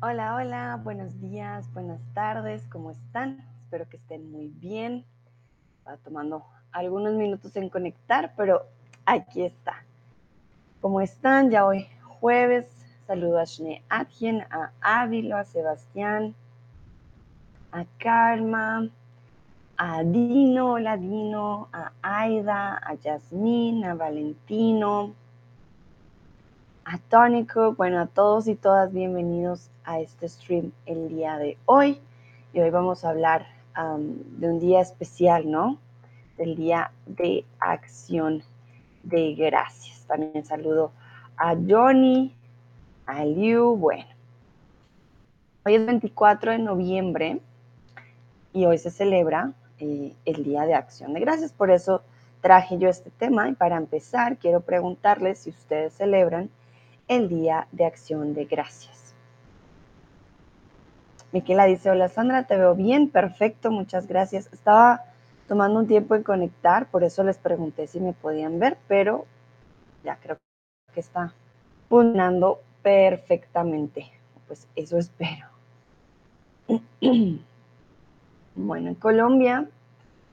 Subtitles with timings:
[0.00, 3.42] Hola, hola, buenos días, buenas tardes, ¿cómo están?
[3.58, 5.06] Espero que estén muy bien.
[5.88, 8.66] Va tomando algunos minutos en conectar, pero
[9.06, 9.84] aquí está.
[10.82, 11.50] ¿Cómo están?
[11.50, 11.88] Ya hoy
[12.20, 12.66] jueves.
[13.06, 16.34] Saludo a Shne Atjen, a Ávilo, a Sebastián,
[17.72, 18.90] a Karma,
[19.76, 25.14] a Dino, hola Dino, a Aida, a Yasmín, a Valentino,
[26.86, 32.00] a Tónico, bueno, a todos y todas bienvenidos a este stream el día de hoy.
[32.52, 33.46] Y hoy vamos a hablar
[34.04, 35.78] de un día especial, ¿no?
[36.36, 38.42] Del día de acción
[39.02, 40.04] de gracias.
[40.06, 40.92] También saludo
[41.36, 42.34] a Johnny,
[43.06, 44.04] a Liu, bueno.
[45.64, 47.40] Hoy es 24 de noviembre
[48.52, 51.52] y hoy se celebra eh, el Día de Acción de Gracias.
[51.52, 52.02] Por eso
[52.42, 56.50] traje yo este tema y para empezar quiero preguntarles si ustedes celebran
[57.08, 59.14] el Día de Acción de Gracias.
[61.32, 64.48] Miquela dice, hola Sandra, te veo bien, perfecto, muchas gracias.
[64.52, 65.04] Estaba
[65.48, 69.26] tomando un tiempo en conectar, por eso les pregunté si me podían ver, pero
[70.04, 70.38] ya creo
[70.92, 71.34] que está
[71.88, 74.12] funcionando perfectamente.
[74.46, 75.48] Pues eso espero.
[78.56, 79.68] Bueno, en Colombia,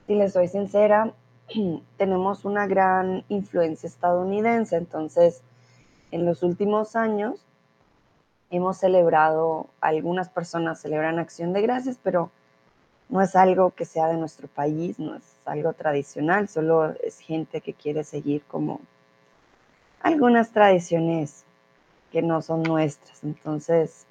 [0.06, 1.12] si les soy sincera,
[1.98, 5.42] tenemos una gran influencia estadounidense, entonces
[6.12, 7.46] en los últimos años
[8.50, 12.30] hemos celebrado, algunas personas celebran acción de gracias, pero
[13.10, 17.62] no es algo que sea de nuestro país, no es algo tradicional, solo es gente
[17.62, 18.82] que quiere seguir como
[20.02, 21.46] algunas tradiciones
[22.12, 23.24] que no son nuestras.
[23.24, 24.06] Entonces,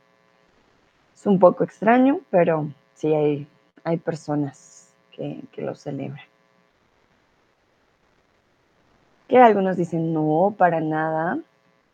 [1.15, 3.47] es un poco extraño, pero sí hay,
[3.85, 6.25] hay personas que, que lo celebran.
[9.29, 11.39] Que algunos dicen no, para nada.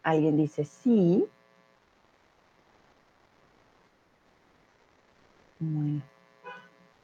[0.06, 1.26] Alguien dice sí.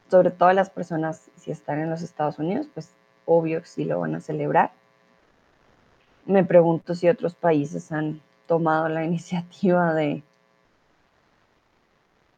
[0.08, 2.92] Sobre todo las personas, si están en los Estados Unidos, pues
[3.26, 4.70] obvio sí lo van a celebrar.
[6.26, 10.22] Me pregunto si otros países han tomado la iniciativa de,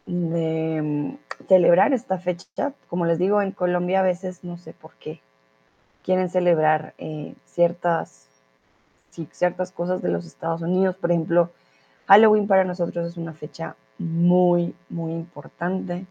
[0.07, 2.73] de mm, celebrar esta fecha.
[2.89, 5.21] Como les digo, en Colombia a veces no sé por qué
[6.03, 8.31] quieren celebrar eh, ciertas
[9.33, 10.97] ciertas cosas de los Estados Unidos.
[10.97, 11.51] Por ejemplo,
[12.07, 16.07] Halloween para nosotros es una fecha muy, muy importante.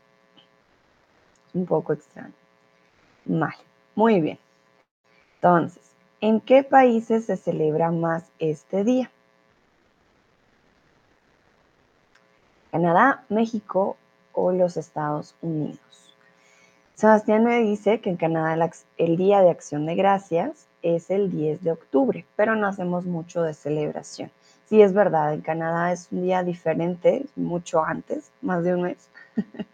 [1.53, 2.33] un poco extraño.
[3.25, 3.53] Mal.
[3.95, 4.39] Muy bien.
[5.35, 5.83] Entonces,
[6.19, 9.11] ¿en qué países se celebra más este día?
[12.71, 13.97] Canadá, México
[14.31, 16.15] o los Estados Unidos.
[16.95, 21.63] Sebastián me dice que en Canadá el Día de Acción de Gracias es el 10
[21.63, 24.29] de octubre, pero no hacemos mucho de celebración.
[24.66, 29.09] Sí, es verdad, en Canadá es un día diferente, mucho antes, más de un mes.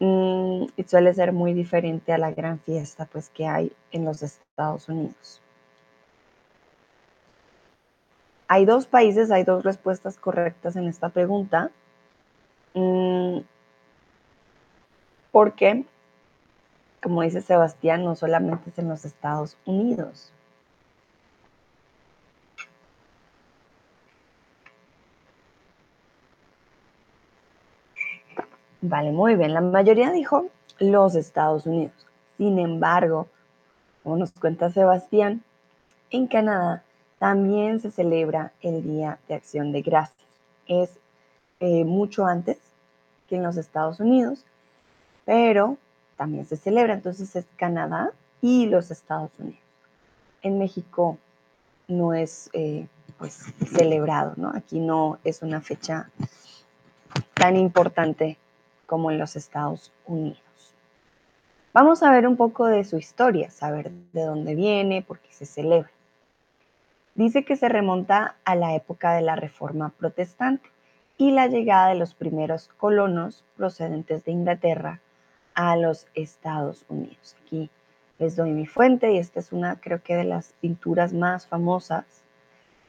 [0.00, 4.22] Mm, y suele ser muy diferente a la gran fiesta pues, que hay en los
[4.22, 5.42] Estados Unidos.
[8.46, 11.72] Hay dos países, hay dos respuestas correctas en esta pregunta.
[12.74, 13.40] Mm,
[15.32, 15.84] porque
[17.08, 20.30] como dice Sebastián, no solamente es en los Estados Unidos.
[28.82, 29.54] Vale, muy bien.
[29.54, 30.48] La mayoría dijo
[30.78, 31.94] los Estados Unidos.
[32.36, 33.26] Sin embargo,
[34.02, 35.42] como nos cuenta Sebastián,
[36.10, 36.82] en Canadá
[37.18, 40.28] también se celebra el Día de Acción de Gracias.
[40.66, 40.90] Es
[41.60, 42.58] eh, mucho antes
[43.30, 44.44] que en los Estados Unidos,
[45.24, 45.78] pero
[46.18, 48.10] también se celebra, entonces es Canadá
[48.42, 49.62] y los Estados Unidos.
[50.42, 51.16] En México
[51.86, 52.86] no es eh,
[53.18, 54.52] pues celebrado, ¿no?
[54.54, 56.10] Aquí no es una fecha
[57.34, 58.36] tan importante
[58.84, 60.42] como en los Estados Unidos.
[61.72, 65.46] Vamos a ver un poco de su historia, saber de dónde viene, por qué se
[65.46, 65.90] celebra.
[67.14, 70.68] Dice que se remonta a la época de la Reforma Protestante
[71.16, 75.00] y la llegada de los primeros colonos procedentes de Inglaterra
[75.58, 77.34] a los Estados Unidos.
[77.42, 77.68] Aquí
[78.20, 82.04] les doy mi fuente y esta es una, creo que de las pinturas más famosas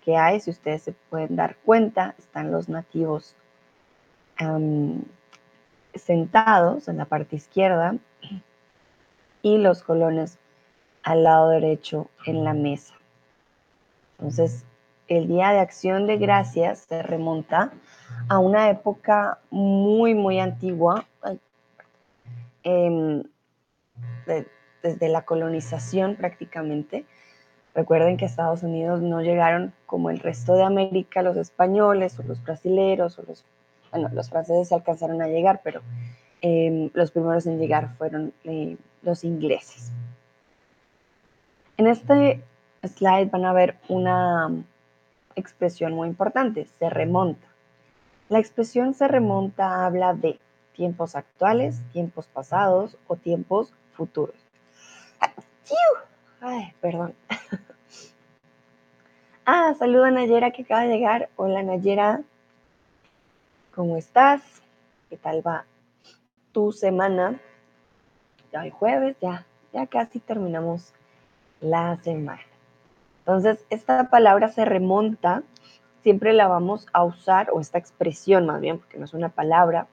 [0.06, 0.40] que hay.
[0.40, 3.36] Si ustedes se pueden dar cuenta, están los nativos
[5.96, 7.96] sentados en la parte izquierda
[9.42, 10.38] y los colones
[11.02, 12.94] al lado derecho en la mesa.
[14.20, 14.64] Entonces,
[15.08, 17.72] el Día de Acción de Gracias se remonta
[18.28, 21.08] a una época muy, muy antigua.
[22.70, 23.24] Em,
[24.82, 27.06] desde la colonización prácticamente,
[27.76, 32.44] Recuerden que Estados Unidos no llegaron como el resto de América, los españoles o los
[32.44, 33.46] brasileros o los,
[33.92, 35.82] bueno, los franceses alcanzaron a llegar, pero
[36.42, 39.92] eh, los primeros en llegar fueron eh, los ingleses.
[41.78, 42.44] En este
[42.84, 44.50] slide van a ver una
[45.36, 47.48] expresión muy importante, se remonta.
[48.30, 50.40] La expresión se remonta habla de
[50.80, 54.38] tiempos actuales, tiempos pasados o tiempos futuros.
[56.40, 57.14] Ay, perdón.
[59.52, 61.30] Ah, saluda a Nayera que acaba de llegar.
[61.36, 62.22] Hola Nayera,
[63.74, 64.44] ¿cómo estás?
[65.10, 65.66] ¿Qué tal va
[66.52, 67.40] tu semana?
[68.54, 70.94] Ya hoy jueves, ya, ya casi terminamos
[71.62, 72.44] la semana.
[73.22, 75.42] Entonces, esta palabra se remonta,
[76.04, 79.88] siempre la vamos a usar, o esta expresión más bien, porque no es una palabra,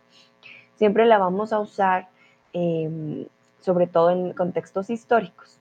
[0.76, 2.08] siempre la vamos a usar
[2.52, 3.26] em,
[3.61, 5.58] sobre todo en contextos históricos.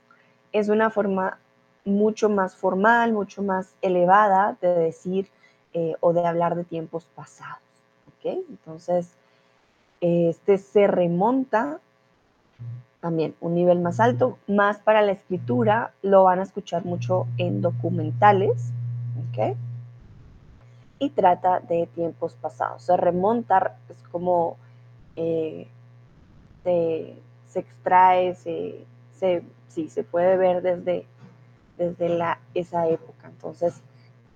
[0.52, 1.38] Es una forma
[1.84, 5.28] mucho más formal, mucho más elevada de decir
[5.72, 7.60] eh, o de hablar de tiempos pasados.
[8.08, 8.38] ¿ok?
[8.48, 9.10] Entonces,
[10.00, 11.80] este se remonta
[13.00, 17.60] también un nivel más alto, más para la escritura, lo van a escuchar mucho en
[17.60, 18.72] documentales,
[19.30, 19.56] ¿ok?
[20.98, 22.82] Y trata de tiempos pasados.
[22.82, 24.56] Se remonta, es como
[25.16, 25.68] eh,
[26.64, 31.06] se, extrae, se, se, sí, se puede ver desde,
[31.78, 33.28] desde la, esa época.
[33.28, 33.80] Entonces,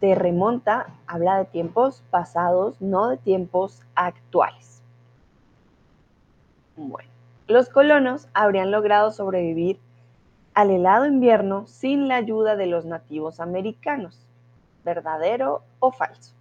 [0.00, 4.82] se remonta, habla de tiempos pasados, no de tiempos actuales.
[6.76, 7.10] Bueno
[7.50, 9.80] los colonos habrían logrado sobrevivir
[10.54, 14.24] al helado invierno sin la ayuda de los nativos americanos.
[14.84, 16.32] ¿Verdadero o falso?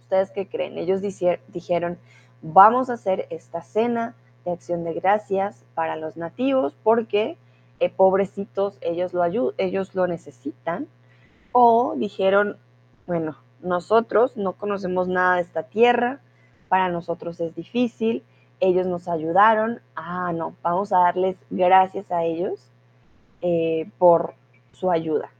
[0.00, 0.78] ¿Ustedes qué creen?
[0.78, 1.98] Ellos dijeron,
[2.44, 4.14] vamos a hacer esta cena
[4.44, 7.38] de acción de gracias para los nativos porque,
[7.80, 9.24] eh, pobrecitos, ellos lo,
[9.56, 10.86] ellos lo necesitan.
[11.52, 12.58] O dijeron,
[13.06, 16.20] bueno, nosotros no conocemos nada de esta tierra,
[16.68, 18.22] para nosotros es difícil,
[18.60, 22.70] ellos nos ayudaron, ah, no, vamos a darles gracias a ellos
[23.40, 24.34] eh, por
[24.72, 25.30] su ayuda.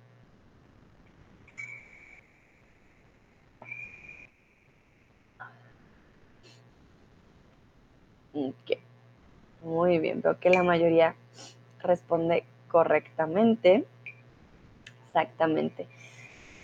[9.63, 11.15] Muy bien, veo que la mayoría
[11.81, 13.85] responde correctamente.
[15.07, 15.87] Exactamente.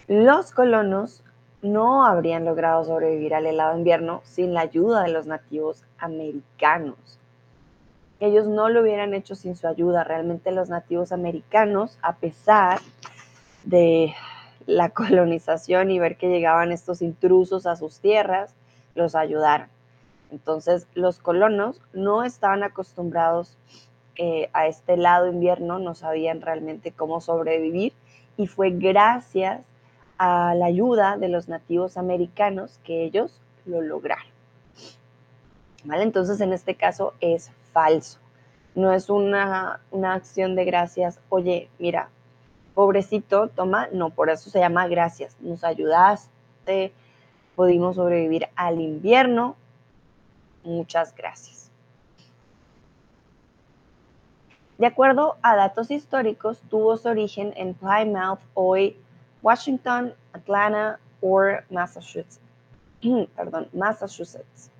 [0.08, 1.22] Los colonos
[1.62, 6.96] no habrían logrado sobrevivir al helado invierno sin la ayuda de los nativos americanos.
[8.18, 10.04] Ellos no lo hubieran hecho sin su ayuda.
[10.04, 12.80] Realmente los nativos americanos, a pesar
[13.64, 14.14] de
[14.66, 18.54] la colonización y ver que llegaban estos intrusos a sus tierras,
[18.94, 19.68] los ayudaron.
[20.30, 23.56] Entonces los colonos no estaban acostumbrados
[24.16, 27.92] eh, a este helado invierno, no sabían realmente cómo sobrevivir
[28.36, 29.62] y fue gracias
[30.18, 34.26] a la ayuda de los nativos americanos que ellos lo lograron.
[35.84, 36.02] ¿Vale?
[36.02, 38.18] Entonces en este caso es falso.
[38.74, 42.10] No es una, una acción de gracias, oye, mira,
[42.74, 45.36] pobrecito, toma, no, por eso se llama gracias.
[45.40, 46.92] Nos ayudaste,
[47.56, 49.56] pudimos sobrevivir al invierno.
[50.62, 51.70] Muchas gracias.
[54.78, 58.96] De acuerdo a datos históricos, tuvo su origen en Plymouth, hoy
[59.42, 62.40] Washington, Atlanta o Massachusetts.
[63.36, 64.70] Perdón, Massachusetts.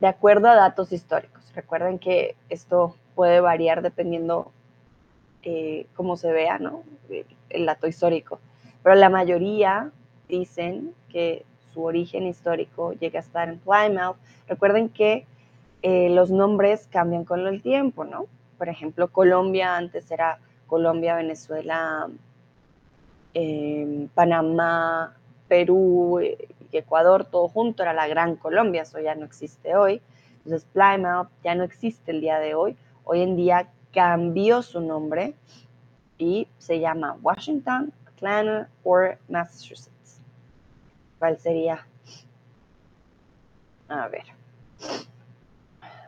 [0.00, 1.42] De acuerdo a datos históricos.
[1.54, 4.50] Recuerden que esto puede variar dependiendo
[5.42, 6.84] eh, cómo se vea, ¿no?
[7.50, 8.40] El dato histórico.
[8.82, 9.90] Pero la mayoría
[10.26, 14.16] dicen que su origen histórico llega a estar en Plymouth.
[14.48, 15.26] Recuerden que
[15.82, 18.26] eh, los nombres cambian con el tiempo, ¿no?
[18.58, 22.08] Por ejemplo, Colombia antes era Colombia, Venezuela,
[24.14, 25.16] Panamá,
[25.48, 30.00] Perú y Ecuador, todo junto, era la Gran Colombia, eso ya no existe hoy.
[30.44, 32.76] Entonces Plymouth ya no existe el día de hoy.
[33.04, 35.34] Hoy en día cambió su nombre
[36.18, 38.96] y se llama Washington, Atlanta o
[39.28, 39.99] Massachusetts.
[41.20, 41.86] ¿Cuál sería?
[43.88, 44.24] A ver.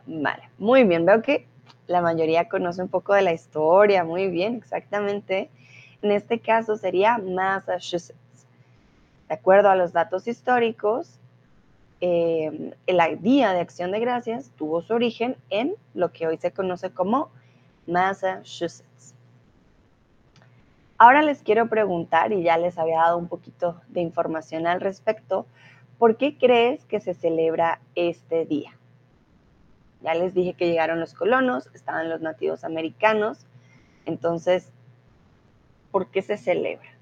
[0.07, 1.45] Vale, muy bien, veo que
[1.85, 5.51] la mayoría conoce un poco de la historia, muy bien, exactamente.
[6.01, 8.47] En este caso sería Massachusetts.
[9.29, 11.19] De acuerdo a los datos históricos,
[12.01, 16.51] eh, el Día de Acción de Gracias tuvo su origen en lo que hoy se
[16.51, 17.29] conoce como
[17.85, 18.83] Massachusetts.
[20.97, 25.45] Ahora les quiero preguntar, y ya les había dado un poquito de información al respecto,
[25.97, 28.77] ¿por qué crees que se celebra este día?
[30.01, 33.45] Ya les dije que llegaron los colonos, estaban los nativos americanos,
[34.05, 34.71] entonces
[35.91, 36.92] por qué se celebra.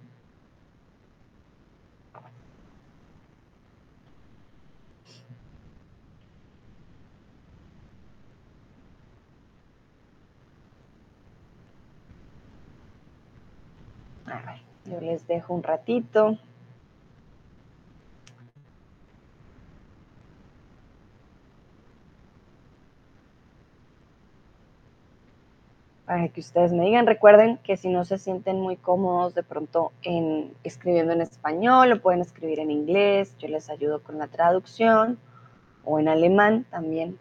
[14.85, 16.38] Yo les dejo un ratito.
[26.11, 27.07] para que ustedes me digan.
[27.07, 32.01] Recuerden que si no se sienten muy cómodos de pronto en escribiendo en español, lo
[32.01, 35.17] pueden escribir en inglés, yo les ayudo con la traducción
[35.85, 37.17] o en alemán también.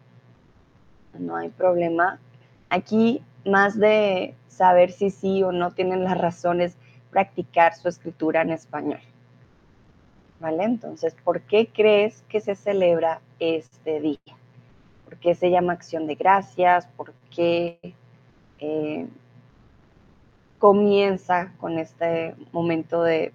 [1.17, 2.19] No hay problema.
[2.69, 6.75] Aquí más de saber si sí o no tienen las razones,
[7.11, 9.01] practicar su escritura en español.
[10.39, 10.63] ¿Vale?
[10.63, 14.19] Entonces, ¿por qué crees que se celebra este día?
[15.05, 16.87] ¿Por qué se llama acción de gracias?
[16.97, 17.93] ¿Por qué
[18.59, 19.07] eh,
[20.61, 23.33] comienza con este momento de,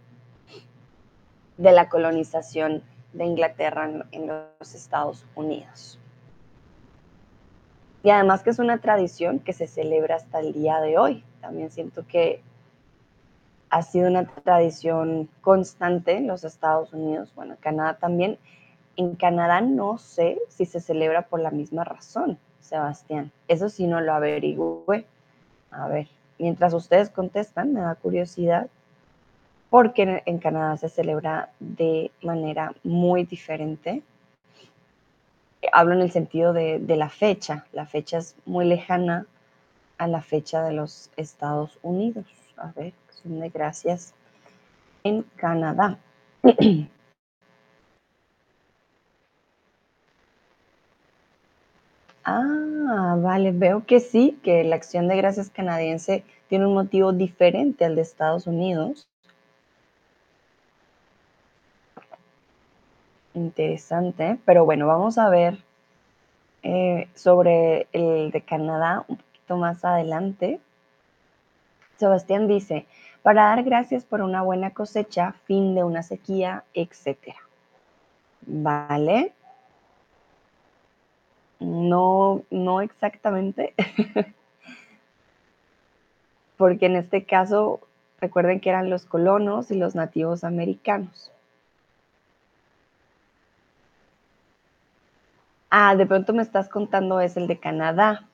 [1.59, 5.99] de la colonización de Inglaterra en, en los Estados Unidos.
[8.04, 11.25] Y además que es una tradición que se celebra hasta el día de hoy.
[11.40, 12.42] También siento que
[13.70, 18.38] ha sido una tradición constante en los Estados Unidos, bueno, Canadá también.
[18.96, 23.30] En Canadá no sé si se celebra por la misma razón, Sebastián.
[23.49, 25.04] Eso sí no lo averigüé.
[25.70, 26.08] A ver,
[26.38, 28.68] mientras ustedes contestan, me da curiosidad,
[29.68, 34.02] porque en, Canadá se celebra de manera muy diferente.
[35.73, 37.66] Hablo en el sentido de, la fecha.
[37.73, 39.26] La fecha es muy lejana
[39.99, 42.25] a la fecha de los Estados Unidos.
[42.56, 44.14] A ver, son de gracias
[45.04, 45.99] en Canadá.
[52.28, 57.85] Ah, vale, veo que sí, que la acción de gracias canadiense tiene un motivo diferente
[57.85, 59.08] al de Estados Unidos.
[63.35, 65.58] Interesante, pero bueno, vamos a ver
[66.64, 70.58] eh, sobre el de Canadá un poquito más adelante.
[71.96, 72.87] Sebastián dice,
[73.26, 77.35] para dar gracias por una buena cosecha, fin de una sequía, etc.
[78.42, 79.33] Vale,
[81.59, 83.75] no, no exactamente,
[86.56, 87.80] porque en este caso
[88.21, 91.33] recuerden que eran los colonos y los nativos americanos.
[95.68, 98.28] Ah, de pronto me estás contando es el de Canadá.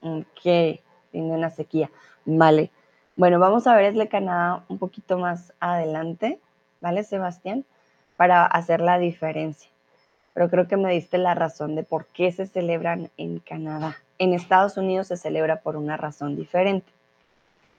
[0.00, 0.80] Ok, tiene
[1.12, 1.90] una sequía.
[2.24, 2.70] Vale.
[3.18, 6.40] Bueno, vamos a ver el Canadá un poquito más adelante,
[6.80, 7.66] ¿vale, Sebastián?
[8.16, 9.68] Para hacer la diferencia
[10.38, 13.96] pero creo que me diste la razón de por qué se celebran en Canadá.
[14.18, 16.86] En Estados Unidos se celebra por una razón diferente.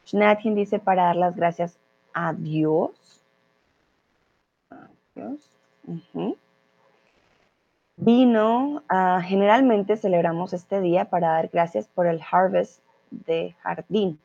[0.05, 1.77] Schnatkin dice para dar las gracias
[2.13, 2.91] a Dios.
[7.96, 14.19] Vino, ah, generalmente celebramos este día para dar gracias por el harvest de jardín,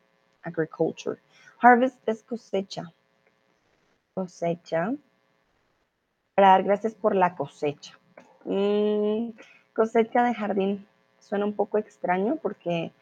[0.44, 1.18] agriculture.
[1.60, 2.92] Harvest es cosecha.
[4.14, 4.94] Cosecha.
[6.34, 7.98] Para dar gracias por la cosecha.
[8.44, 9.30] Mm,
[9.72, 10.86] cosecha de jardín
[11.18, 12.92] suena un poco extraño porque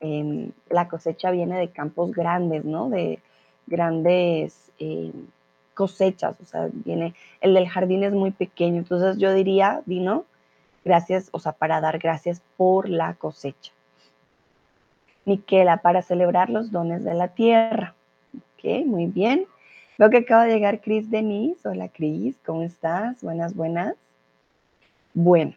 [0.00, 2.88] em, la cosecha viene de campos grandes, ¿no?
[2.90, 3.20] De
[3.66, 5.28] grandes em,
[5.74, 10.26] cosechas, o sea, viene, el del jardín es muy pequeño, entonces yo diría, Dino,
[10.84, 13.72] gracias, o sea, para dar gracias por la cosecha.
[15.24, 17.94] Miquela, para celebrar los dones de la tierra.
[18.34, 19.46] Ok, muy bien.
[19.98, 21.68] Veo que acaba de llegar Cris Denise.
[21.68, 23.22] Hola Cris, ¿cómo estás?
[23.22, 23.96] Buenas, buenas.
[25.12, 25.54] Bueno,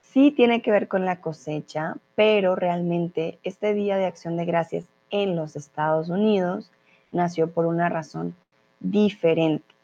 [0.00, 4.86] sí tiene que ver con la cosecha, pero realmente este Día de Acción de Gracias
[5.10, 6.70] en los Estados Unidos
[7.12, 8.34] nació por una razón
[8.80, 9.74] diferente,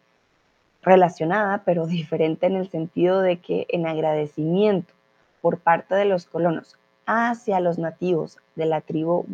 [0.83, 4.93] relacionada, pero diferente en el sentido de que en agradecimiento
[5.41, 6.77] por parte de los colonos
[7.07, 9.25] hacia los nativos de la tribu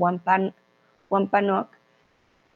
[1.11, 1.69] Wampanoag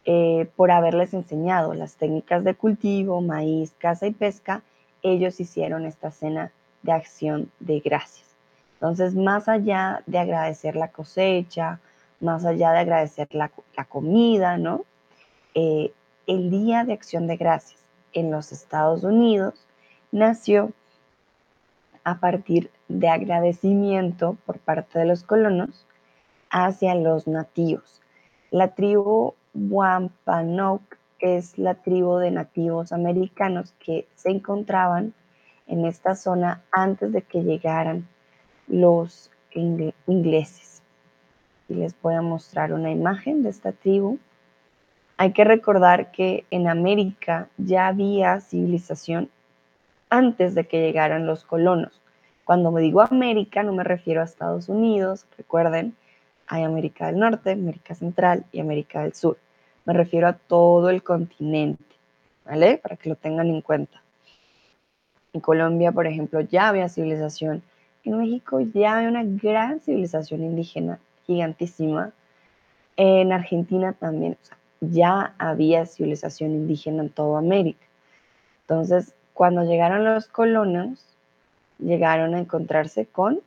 [0.05, 4.63] eh, por haberles enseñado las técnicas de cultivo, maíz, caza y pesca,
[5.03, 6.53] ellos hicieron esta cena
[6.83, 8.27] de acción de gracias.
[8.75, 11.79] Entonces, más allá de agradecer la cosecha,
[12.21, 13.51] más allá de agradecer la,
[13.89, 14.85] comida, ¿no?
[15.55, 15.93] Eh,
[16.27, 17.81] el Día de Acción de Gracias
[18.13, 19.55] en los Estados Unidos
[20.11, 20.73] nació
[22.05, 25.87] a partir de agradecimiento por parte de los colonos
[26.53, 28.01] hacia los nativos.
[28.51, 30.83] La tribu Wampanoag
[31.19, 35.15] es la tribu de nativos americanos que se encontraban
[35.67, 38.07] en esta zona antes de que llegaran
[38.69, 40.83] los ingleses.
[41.69, 44.19] Y les voy a mostrar una imagen de esta tribu.
[45.17, 49.31] hay que recordar que en América ya había civilización
[50.11, 52.03] antes de que llegaran los colonos.
[52.45, 55.95] Cuando me digo América no me refiero a Estados Unidos, recuerden,
[56.53, 59.39] hay América del Norte, América Central y América del Sur.
[59.87, 61.83] Me refiero a todo el continente,
[62.45, 62.77] ¿vale?
[62.77, 64.03] Para que lo tengan en cuenta.
[65.33, 67.63] En Colombia, por ejemplo, ya había civilización.
[68.05, 72.13] En México ya había una gran civilización indígena, gigantísima.
[72.99, 74.37] En Argentina también,
[74.81, 77.87] ya había civilización indígena en toda América.
[78.65, 81.03] Entonces, cuando llegaron los colonos,
[81.79, 83.41] llegaron a encontrarse con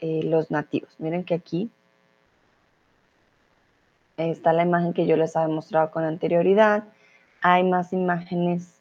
[0.00, 0.90] eh, los nativos.
[0.98, 1.70] Miren que aquí
[4.18, 6.84] está la imagen que yo les había mostrado con anterioridad.
[7.40, 8.80] Hay más imágenes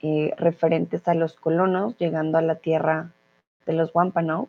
[0.00, 3.12] eh, referentes a los colonos llegando a la tierra
[3.64, 4.48] de los Wampanoag.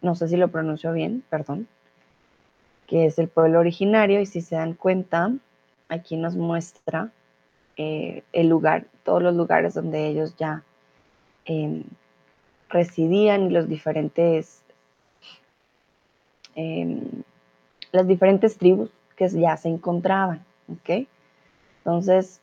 [0.00, 1.68] No sé si lo pronuncio bien, perdón.
[2.86, 5.32] Que es el pueblo originario y si se dan cuenta,
[5.88, 7.10] aquí nos muestra
[7.76, 10.62] eh, el lugar, todos los lugares donde ellos ya
[11.44, 11.84] em,
[12.68, 14.62] residían y los diferentes,
[16.54, 17.22] em,
[17.92, 21.06] las diferentes tribus que ya se encontraban, ¿ok?
[21.78, 22.40] Entonces,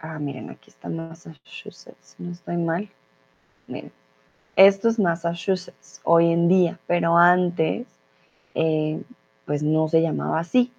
[0.00, 2.88] ah, miren, aquí está Massachusetts, no estoy mal.
[3.66, 3.92] Miren,
[4.56, 7.86] esto es Massachusetts hoy en día, pero antes,
[8.54, 9.02] eh,
[9.46, 10.72] pues no se llamaba así,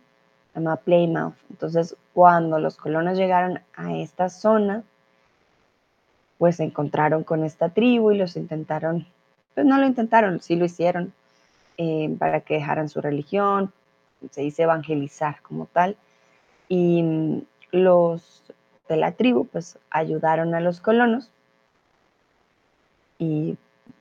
[0.53, 1.35] se llamaba Plymouth.
[1.49, 4.83] Entonces, cuando los colonos llegaron a esta zona,
[6.37, 9.07] pues se encontraron con esta tribu y los intentaron,
[9.55, 11.13] pues no lo intentaron, sí lo hicieron
[11.77, 13.71] eh, para que dejaran su religión,
[14.31, 15.97] se dice evangelizar como tal,
[16.67, 18.43] y mm, los
[18.87, 21.31] de la tribu pues ayudaron a los colonos
[23.17, 23.57] y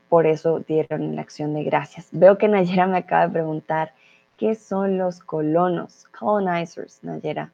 [0.09, 2.09] por eso dieron la acción de gracias.
[2.12, 3.95] Veo que Nayera me acaba de preguntar,
[4.37, 6.05] ¿qué son los colonos?
[6.19, 7.50] Colonizers, Nayera.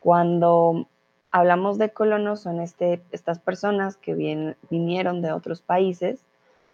[0.00, 0.86] Cuando
[1.30, 6.20] hablamos de colonos son este, estas personas que vinieron de otros países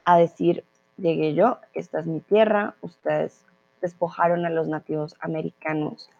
[0.04, 0.64] a decir,
[0.96, 3.44] llegué yo, esta es mi tierra, ustedes
[3.84, 6.10] despojaron a los nativos americanos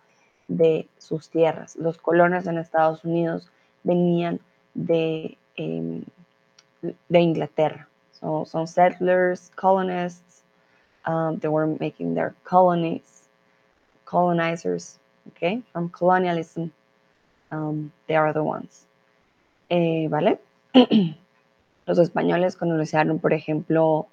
[0.48, 1.76] de sus tierras.
[1.76, 3.50] Los colonos en Estados Unidos
[3.82, 4.40] venían
[4.74, 6.04] de, em,
[7.10, 7.88] Inglaterra.
[8.12, 10.44] So, son settlers, colonists,
[11.06, 13.28] um, they were making their colonies,
[14.04, 14.98] colonizers,
[15.28, 16.70] okay, from colonialism
[17.54, 18.86] Um, they are the ones.
[19.70, 20.40] Eh, ¿Vale?
[21.86, 24.08] Los españoles colonizaron, por ejemplo,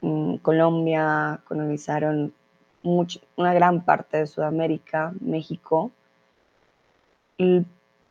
[0.00, 2.34] mm, Colombia, colonizaron
[2.82, 5.90] una gran parte de Sudamérica, México.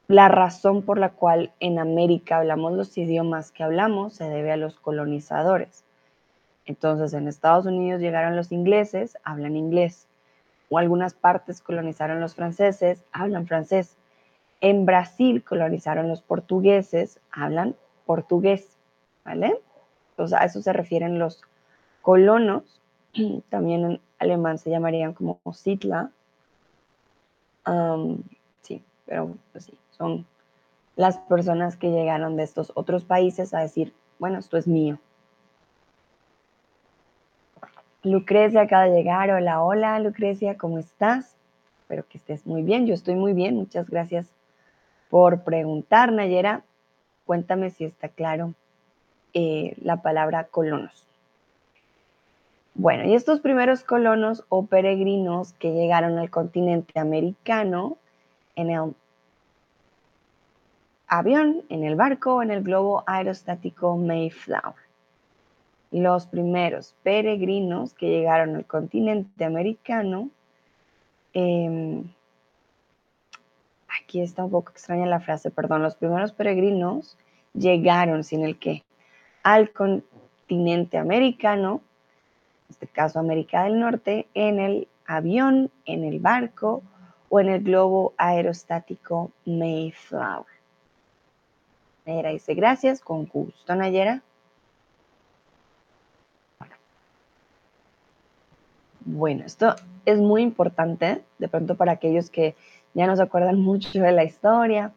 [0.08, 4.58] La razón por la cual en América hablamos los idiomas que hablamos se debe a
[4.58, 5.84] los colonizadores.
[6.66, 10.08] Entonces, en Estados Unidos llegaron los ingleses, hablan inglés.
[10.70, 13.98] O algunas partes colonizaron los franceses, hablan francés.
[14.62, 18.78] En Brasil colonizaron los portugueses, hablan portugués,
[19.26, 19.60] ¿vale?
[20.12, 21.42] Entonces a eso se refieren los
[22.02, 22.81] colonos,
[23.50, 26.12] también en alemán se llamarían como Sitla.
[28.62, 30.26] sí, pero pues sí, son
[30.96, 35.00] las personas que llegaron de estos otros países a decir, bueno, esto es mío.
[38.04, 39.30] Lucrecia acaba de llegar.
[39.30, 41.36] Hola, hola, Lucrecia, ¿cómo estás?
[41.82, 42.88] Espero que estés muy bien.
[42.88, 43.56] Yo estoy muy bien.
[43.56, 44.28] Muchas gracias
[45.10, 46.64] por preguntar, Nayera.
[47.26, 48.54] Cuéntame si está claro
[49.34, 51.11] eh, la palabra colonos.
[52.74, 57.98] Bueno, y estos primeros colonos o peregrinos que llegaron al continente americano
[58.56, 58.96] en el
[61.08, 64.76] avión, en el barco, en el globo aerostático Mayflower.
[65.92, 70.30] Los primeros peregrinos que llegaron al continente americano
[71.34, 72.04] eh,
[74.12, 77.18] aquí está un poco extraña la frase, perdón, los primeros peregrinos
[77.54, 78.84] llegaron sin el qué,
[79.44, 81.82] al continente americano,
[82.72, 86.82] este caso América del Norte, en el avión, en el barco
[87.30, 90.46] o en el globo aerostático Mayflower.
[92.06, 94.22] Nayera dice gracias, con gusto Nayera.
[99.04, 102.56] Bueno, esto es muy importante, de pronto para aquellos que
[102.94, 104.94] ya no se acuerdan mucho de la historia.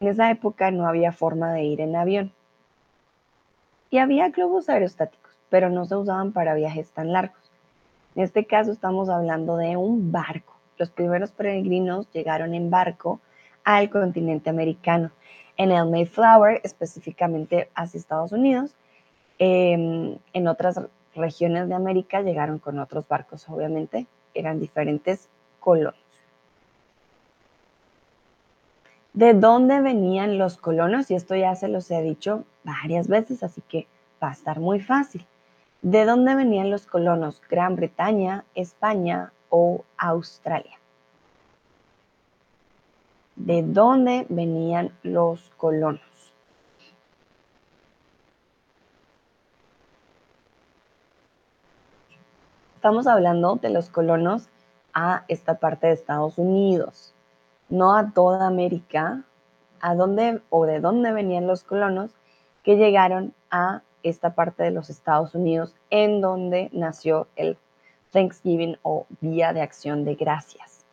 [0.00, 2.32] En esa época no había forma de ir en avión.
[3.90, 7.50] Y había globos aerostáticos, pero no se usaban para viajes tan largos.
[8.14, 10.54] En este caso estamos hablando de un barco.
[10.76, 13.20] Los primeros peregrinos llegaron en barco
[13.64, 15.10] al continente americano,
[15.56, 18.74] en el Mayflower, específicamente hacia Estados Unidos.
[19.38, 20.80] Em, en otras
[21.14, 25.28] regiones de América llegaron con otros barcos, obviamente, eran diferentes
[25.60, 26.02] colonias.
[29.12, 31.10] ¿De dónde venían los colonos?
[31.10, 33.86] Y esto ya se los he dicho varias veces, así que
[34.22, 35.26] va a estar muy fácil.
[35.82, 37.40] ¿De dónde venían los colonos?
[37.48, 40.76] ¿Gran Bretaña, España o Australia?
[43.36, 46.00] ¿De dónde venían los colonos?
[52.74, 54.48] Estamos hablando de los colonos
[54.94, 57.14] a esta parte de Estados Unidos,
[57.68, 59.22] no a toda América,
[59.80, 62.10] a dónde o de dónde venían los colonos
[62.64, 67.56] que llegaron a esta parte de los Estados Unidos en donde nació el
[68.12, 70.84] Thanksgiving o Día de Acción de Gracias.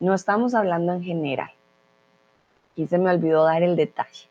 [0.00, 1.50] No estamos hablando en general.
[2.74, 4.28] Y se me olvidó dar el detalle.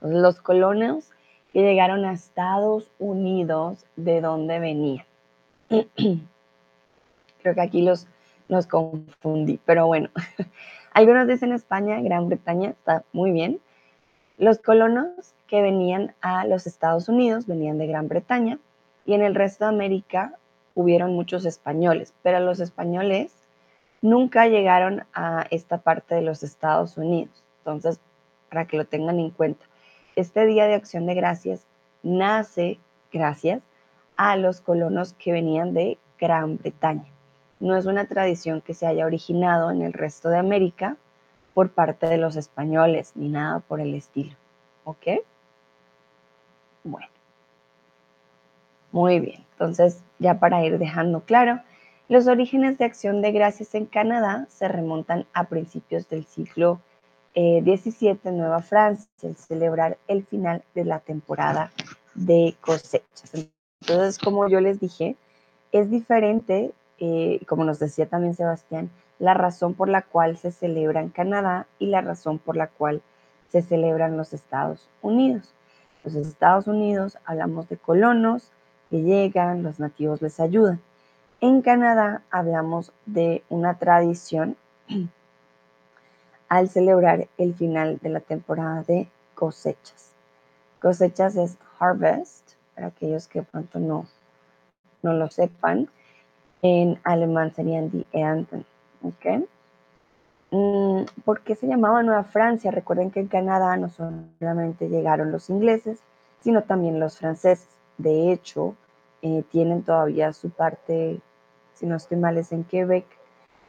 [0.00, 1.10] Los colonos
[1.52, 5.04] que llegaron a Estados Unidos, ¿de dónde venían?
[5.68, 8.06] Creo que aquí los,
[8.48, 10.10] los confundí, pero bueno.
[10.92, 13.60] Algunos dicen España, Gran Bretaña, está muy bien.
[14.38, 18.58] Los colonos que venían a los Estados Unidos venían de Gran Bretaña
[19.04, 20.38] y en el resto de América
[20.74, 23.34] hubieron muchos españoles, pero los españoles
[24.00, 27.44] nunca llegaron a esta parte de los Estados Unidos.
[27.58, 28.00] Entonces,
[28.48, 29.62] para que lo tengan en cuenta,
[30.16, 31.66] este Día de Acción de Gracias
[32.02, 32.78] nace
[33.12, 33.60] gracias
[34.16, 37.10] a los colonos que venían de Gran Bretaña.
[37.60, 40.96] No es una tradición que se haya originado en el resto de América
[41.52, 44.34] por parte de los españoles, ni nada por el estilo.
[44.84, 45.08] ¿Ok?
[46.84, 47.06] Bueno.
[48.90, 49.44] Muy bien.
[49.52, 51.60] Entonces, ya para ir dejando claro,
[52.08, 56.80] los orígenes de acción de gracias en Canadá se remontan a principios del siglo
[57.34, 61.70] XVII eh, en Nueva Francia, el celebrar el final de la temporada
[62.14, 63.32] de cosechas.
[63.80, 65.16] Entonces, como yo les dije,
[65.70, 66.72] es diferente
[67.04, 71.66] eh, como nos decía también Sebastián, la razón por la cual se celebra en Canadá
[71.80, 73.02] y la razón por la cual
[73.48, 75.52] se celebra en los Estados Unidos.
[76.04, 78.50] Los Estados Unidos hablamos de colonos
[78.90, 80.80] que llegan, los nativos les ayudan.
[81.40, 84.56] En Canadá hablamos de una tradición
[86.48, 90.10] al celebrar el final de la temporada de cosechas.
[90.80, 94.06] Cosechas es harvest, para aquellos que pronto no,
[95.02, 95.88] no lo sepan
[96.62, 98.64] en alemán serían die Ernten.
[99.02, 99.48] ¿ok?
[100.52, 102.70] Mm, ¿Por qué se llamaba Nueva Francia?
[102.70, 106.00] Recuerden que en Canadá no solamente llegaron los ingleses,
[106.40, 107.68] sino también los franceses.
[107.96, 108.76] De hecho,
[109.22, 111.22] eh, tienen todavía su parte,
[111.72, 113.06] si no estoy mal, es en Quebec,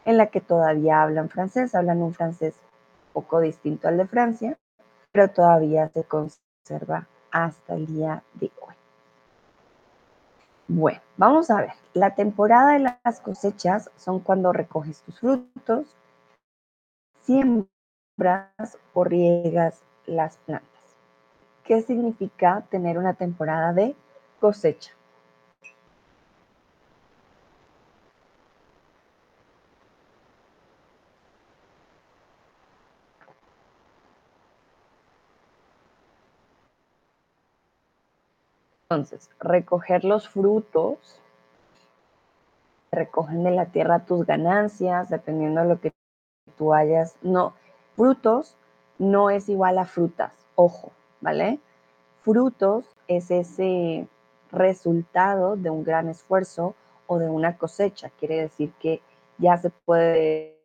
[0.03, 2.53] en la que todavía hablan francés, hablan un francés
[3.13, 4.57] poco distinto al de Francia,
[5.13, 8.75] pero todavía se conserva hasta el día de hoy.
[10.67, 11.73] Bueno, vamos a ver.
[11.93, 15.95] La temporada de las cosechas son cuando recoges tus frutos,
[17.23, 20.69] siembras o riegas las plantas.
[21.63, 23.95] ¿Qué significa tener una temporada de
[24.39, 24.91] cosecha?
[38.89, 41.19] Entonces, recoger los frutos,
[42.91, 45.91] recogen de la tierra tus ganancias, dependiendo de lo que
[46.73, 47.15] hayas.
[47.21, 47.53] No,
[47.95, 48.55] frutos
[48.99, 51.59] no es igual a frutas, ojo, ¿vale?
[52.21, 54.07] Frutos es ese
[54.51, 56.75] resultado de un gran esfuerzo
[57.07, 59.01] o de una cosecha, quiere decir que
[59.37, 60.57] ya se puede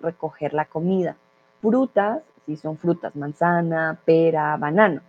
[0.00, 1.16] recoger la comida.
[1.60, 5.00] Frutas, si son frutas, manzana, pera, banano.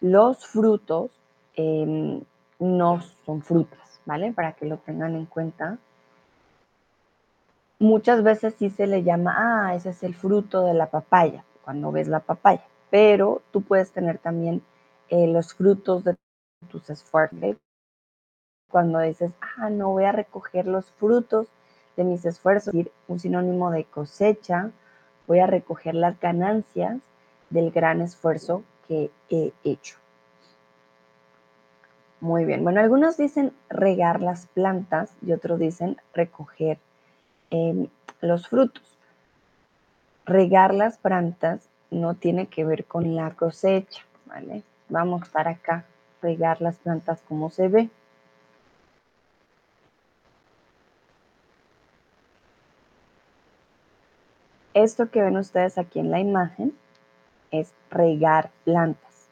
[0.00, 1.10] Los frutos
[1.54, 2.22] Em,
[2.58, 4.32] no son frutas, ¿vale?
[4.32, 5.78] Para que lo tengan en cuenta.
[7.82, 11.90] Muchas veces sí se le llama, ah, ese es el fruto de la papaya, cuando
[11.90, 14.62] ves la papaya, pero tú puedes tener también
[15.08, 16.14] eh, los frutos de
[16.70, 17.56] tus esfuerzos.
[18.70, 21.48] Cuando dices, ah, no voy a recoger los frutos
[21.96, 22.72] de mis esfuerzos,
[23.08, 24.70] un sinónimo de cosecha,
[25.26, 27.00] voy a recoger las ganancias
[27.50, 29.96] del gran esfuerzo que he hecho.
[32.20, 32.62] Muy bien.
[32.62, 36.78] Bueno, algunos dicen regar las plantas y otros dicen recoger
[38.20, 38.98] los frutos.
[40.24, 44.62] Regar las plantas no tiene que ver con la cosecha, ¿vale?
[44.88, 45.84] Vamos a estar acá,
[46.22, 47.90] regar las plantas como se ve.
[54.74, 56.72] Esto que ven ustedes aquí en la imagen
[57.50, 59.28] es regar plantas.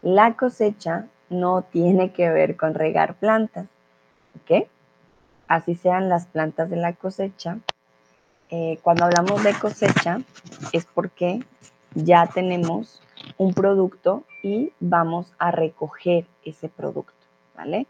[0.00, 3.66] La cosecha no tiene que ver con regar plantas.
[4.36, 4.68] ¿Ok?
[5.48, 7.58] Así sean las plantas de la cosecha.
[8.50, 10.20] Eh, cuando hablamos de cosecha
[10.72, 11.44] es porque
[11.94, 13.00] ya tenemos
[13.38, 17.14] un producto y vamos a recoger ese producto,
[17.56, 17.86] ¿vale?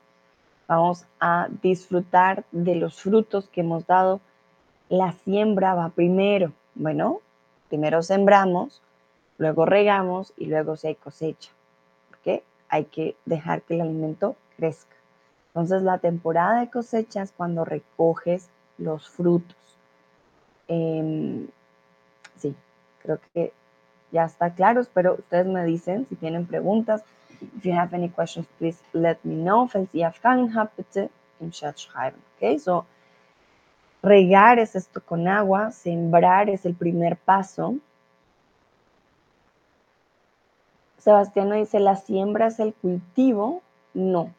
[0.66, 4.20] Vamos a disfrutar de los frutos que hemos dado.
[4.88, 6.52] La siembra va primero.
[6.74, 7.20] Bueno,
[7.68, 8.80] primero sembramos,
[9.38, 11.50] luego regamos y luego se cosecha.
[12.12, 12.42] ¿Ok?
[12.68, 14.93] Hay que dejar que el alimento crezca.
[15.54, 19.56] Entonces la temporada de cosecha es cuando recoges los frutos.
[20.66, 21.46] Em,
[22.36, 22.56] sí,
[23.00, 23.52] creo que
[24.10, 24.80] ya está claro.
[24.80, 27.04] Espero ustedes me dicen si tienen preguntas.
[27.40, 29.68] If you have any questions, please let me know.
[29.68, 30.72] Falls ihr Fragen habt.
[32.36, 32.86] Okay, so
[34.02, 37.76] regar es esto con agua, sembrar es el primer paso.
[40.98, 43.62] Sebastián dice, ¿la siembra es el cultivo?
[43.92, 44.32] No.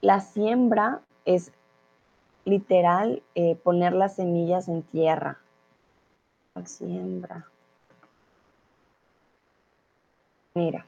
[0.00, 1.52] La siembra es
[2.44, 5.38] literal eh, poner las semillas en tierra.
[6.54, 7.46] La siembra.
[10.54, 10.84] Mira,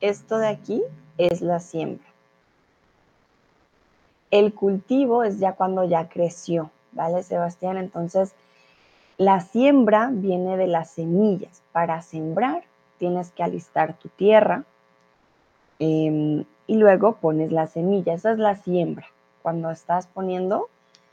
[0.00, 0.82] esto de aquí
[1.18, 2.06] es la siembra.
[4.30, 7.78] El cultivo es ya cuando ya creció, ¿vale, Sebastián?
[7.78, 8.34] Entonces,
[9.16, 11.62] la siembra viene de las semillas.
[11.72, 12.64] Para sembrar
[12.98, 14.64] tienes que alistar tu tierra
[15.78, 18.14] em, y luego pones la semilla.
[18.14, 19.08] Esa es la siembra,
[19.42, 20.68] cuando estás poniendo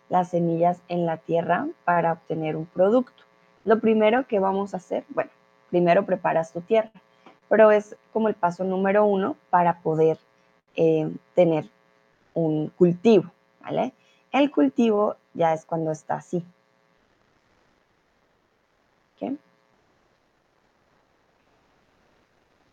[0.10, 3.24] las semillas en la tierra para obtener un producto.
[3.64, 5.32] Lo primero que vamos a hacer, bueno,
[5.72, 6.92] primero preparas tu tierra
[7.50, 10.18] pero es como el paso número uno para poder
[10.76, 11.70] eh, tener
[12.34, 13.32] un cultivo.
[14.32, 16.44] El cultivo ya es cuando está así.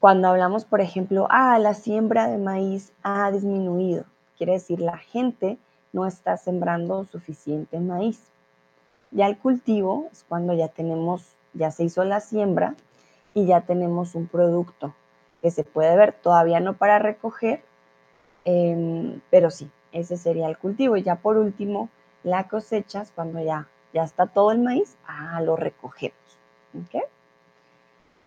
[0.03, 4.05] Cuando hablamos, por ejemplo, ah, la siembra de maíz ha disminuido,
[4.37, 5.59] quiere decir la gente
[5.93, 8.21] no está sembrando suficiente maíz.
[9.13, 12.75] Ya el cultivo es cuando ya tenemos, ya se hizo la siembra,
[13.33, 14.93] y ya tenemos un producto
[15.41, 17.63] que se puede ver, todavía no para recoger,
[18.45, 20.97] em, pero sí, ese sería el cultivo.
[20.97, 21.91] Y ya por último,
[22.25, 26.19] la cosecha cuando ya, ya está todo el maíz, ah, lo recogemos.
[26.75, 27.05] ¿Ok?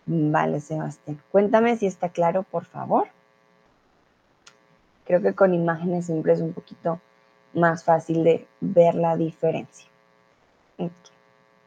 [0.06, 1.20] Vale, Sebastián.
[1.32, 3.08] Cuéntame si está claro, por favor.
[5.04, 7.00] Creo que con imágenes siempre es un poquito
[7.54, 9.88] más fácil de ver la diferencia.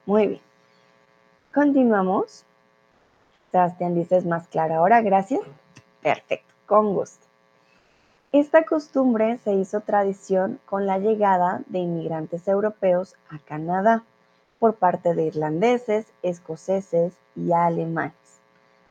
[0.06, 0.42] Muy bien.
[1.54, 2.46] Continuamos.
[3.52, 5.42] Sebastián dice es más clara ahora, gracias.
[6.02, 7.26] Perfecto, con gusto.
[8.32, 14.04] Esta costumbre se hizo tradición con la llegada de inmigrantes europeos a Canadá
[14.60, 18.19] por parte de irlandeses, escoceses y alemanes.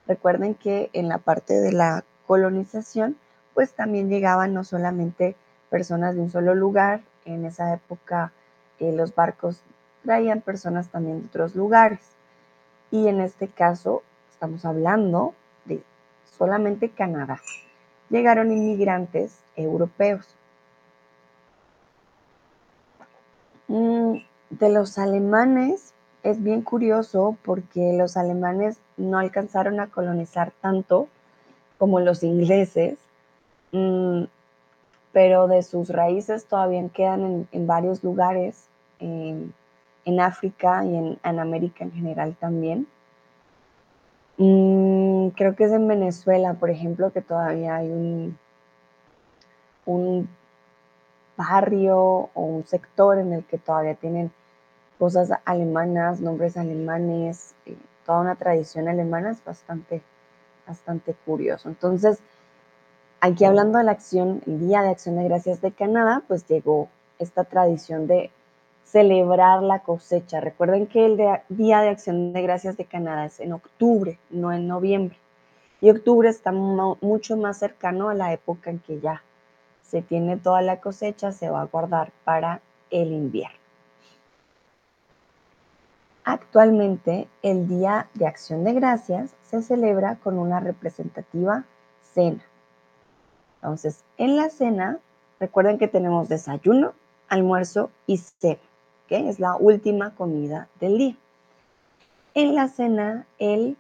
[0.08, 3.16] Recuerden que en la parte de la colonización,
[3.54, 5.36] pues también llegaban no solamente
[5.68, 8.32] personas de un solo lugar, en esa época
[8.80, 9.60] eh, los barcos
[10.02, 12.00] traían personas también de otros lugares.
[12.90, 15.34] Y en este caso, estamos hablando
[15.66, 15.82] de
[16.38, 17.40] solamente Canadá,
[18.08, 20.26] llegaron inmigrantes europeos.
[23.66, 25.92] Mm, de los alemanes
[26.30, 31.08] es bien curioso porque los alemanes no alcanzaron a colonizar tanto
[31.78, 32.98] como los ingleses,
[33.72, 34.24] mm,
[35.12, 38.68] pero de sus raíces todavía quedan en, varios lugares,
[39.00, 39.54] en,
[40.20, 42.86] África y en América en general también.
[44.38, 48.38] Mm, creo que es en Venezuela, por ejemplo, que todavía hay un,
[49.84, 50.28] un
[51.36, 54.30] barrio o un sector en el que todavía tienen
[54.98, 60.02] cosas alemanas, nombres alemanes, eh, toda una tradición alemana es bastante,
[60.66, 61.68] bastante curioso.
[61.68, 62.18] Entonces,
[63.20, 66.88] aquí hablando de la acción, el Día de Acción de Gracias de Canadá, pues llegó
[67.18, 68.30] esta tradición de
[68.84, 70.40] celebrar la cosecha.
[70.40, 71.16] Recuerden que el
[71.48, 75.18] Día de Acción de Gracias de Canadá es en octubre, no en noviembre.
[75.80, 79.22] Y octubre está mucho más cercano a la época en que ya
[79.82, 83.57] se tiene toda la cosecha, se va a guardar para el invierno.
[86.30, 91.64] Actualmente, el Día de Acción de Gracias se celebra con una representativa
[92.12, 92.44] cena.
[93.54, 94.98] Entonces, en la cena,
[95.40, 96.92] recuerden que tenemos desayuno,
[97.30, 98.60] almuerzo y cena
[99.06, 101.16] que es la última comida del día.
[102.34, 103.78] En la cena, el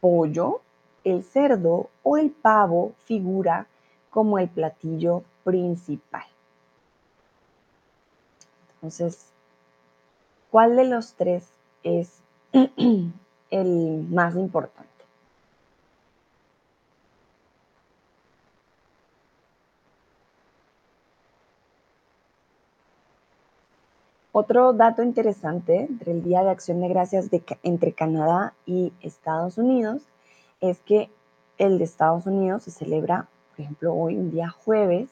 [0.00, 0.62] pollo,
[1.04, 3.66] el cerdo o el pavo figura
[4.08, 6.24] como el platillo principal.
[8.76, 9.26] Entonces,
[10.50, 11.52] ¿cuál de los tres
[11.82, 12.20] es
[13.50, 14.92] el más importante?
[24.34, 29.58] Otro dato interesante entre el Día de Acción de Gracias de, entre Canadá y Estados
[29.58, 30.02] Unidos
[30.62, 31.10] es que
[31.58, 35.10] el de Estados Unidos se celebra, por ejemplo, hoy, un día jueves.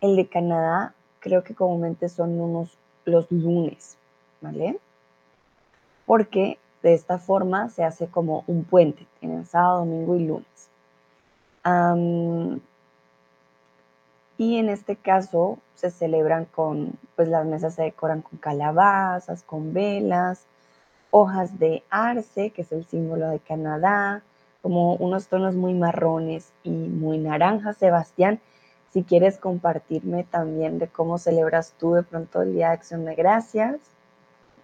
[0.00, 3.98] El de Canadá creo que comúnmente son unos los lunes,
[4.40, 4.78] ¿vale?
[6.06, 10.68] Porque de esta forma se hace como un puente, tienen sábado, domingo y lunes.
[14.36, 19.72] y en este caso se celebran con, pues las mesas se decoran con calabazas, con
[19.72, 20.44] velas,
[21.10, 24.22] hojas de arce, que es el símbolo de Canadá,
[24.62, 27.76] como unos tonos muy marrones y muy naranjas.
[27.76, 28.40] Sebastián,
[28.92, 33.14] si quieres compartirme también de cómo celebras tú de pronto el Día de Acción de
[33.14, 33.76] Gracias,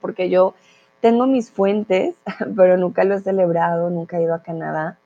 [0.01, 0.55] porque yo
[1.01, 2.15] tengo mis fuentes,
[2.57, 4.99] pero nunca lo he celebrado, nunca he ido a Canadá.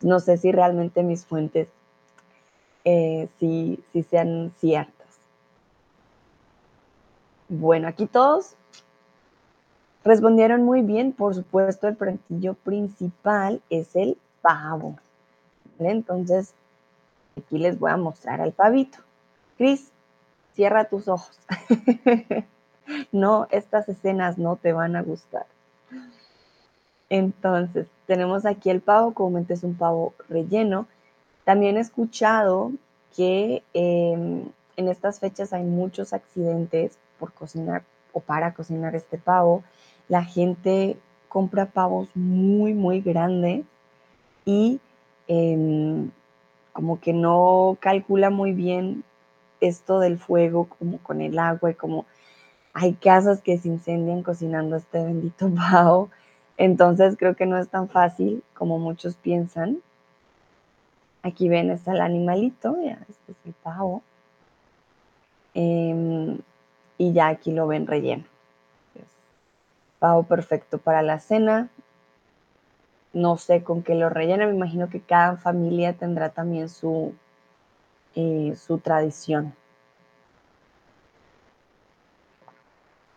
[0.00, 1.68] No sé si realmente mis fuentes
[2.84, 5.06] eh, si sean ciertas.
[7.48, 8.56] Bueno, aquí todos
[10.04, 11.12] respondieron muy bien.
[11.12, 14.96] Por supuesto, el platillo principal es el pavo.
[15.78, 16.54] Entonces,
[17.36, 18.98] aquí les voy a mostrar al pavito.
[19.58, 19.90] Cris,
[20.54, 21.38] cierra tus ojos.
[23.12, 25.46] no, estas escenas no te van a gustar.
[27.08, 30.86] Entonces, tenemos aquí el pavo, comúnmente es un pavo relleno.
[31.44, 32.72] También he escuchado
[33.14, 39.62] que em, en estas fechas hay muchos accidentes por cocinar o para cocinar este pavo.
[40.08, 40.96] La gente
[41.28, 43.64] compra pavos muy, muy grandes
[44.44, 44.80] y
[45.28, 46.10] em,
[46.72, 49.04] como que no calcula muy bien
[49.60, 52.06] esto del fuego, como con el agua y como
[52.74, 56.10] hay casas que se incendian cocinando este bendito pavo.
[56.56, 59.78] Entonces creo que no es tan fácil como muchos piensan.
[61.22, 64.02] Aquí ven, está el animalito, ya, este es el pavo.
[65.54, 66.38] Em,
[66.98, 68.24] y ya aquí lo ven relleno.
[69.98, 71.68] Pavo perfecto para la cena,
[73.12, 77.14] no sé con qué lo rellena, me imagino que cada familia tendrá también su,
[78.16, 79.54] eh, su tradición.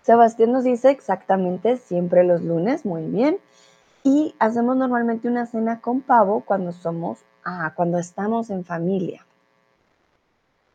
[0.06, 3.40] Sebastián nos dice exactamente siempre los lunes, muy bien.
[4.04, 9.26] Y hacemos normalmente una cena con pavo cuando somos, ah, cuando estamos en familia.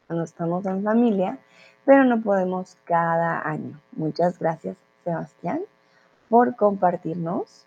[0.08, 1.38] Cuando estamos en familia,
[1.84, 3.80] pero no podemos cada año.
[3.92, 5.60] Muchas gracias, Sebastián,
[6.28, 7.66] por compartirnos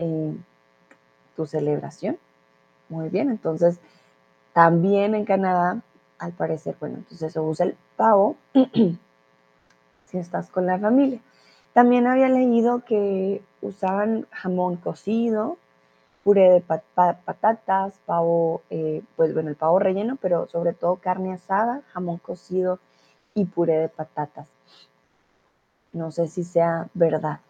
[0.00, 0.36] eh,
[1.36, 2.18] tu celebración.
[2.88, 3.78] Muy bien, entonces
[4.52, 5.80] también en Canadá,
[6.18, 8.34] al parecer, bueno, entonces se usa el pavo
[10.08, 11.20] si estás con la familia.
[11.72, 15.58] También había leído que usaban jamón cocido,
[16.24, 21.82] puré de patatas, pavo, eh, pues bueno, el pavo relleno, pero sobre todo carne asada,
[21.92, 22.80] jamón cocido
[23.34, 24.48] y puré de patatas.
[25.92, 27.40] No sé si sea verdad.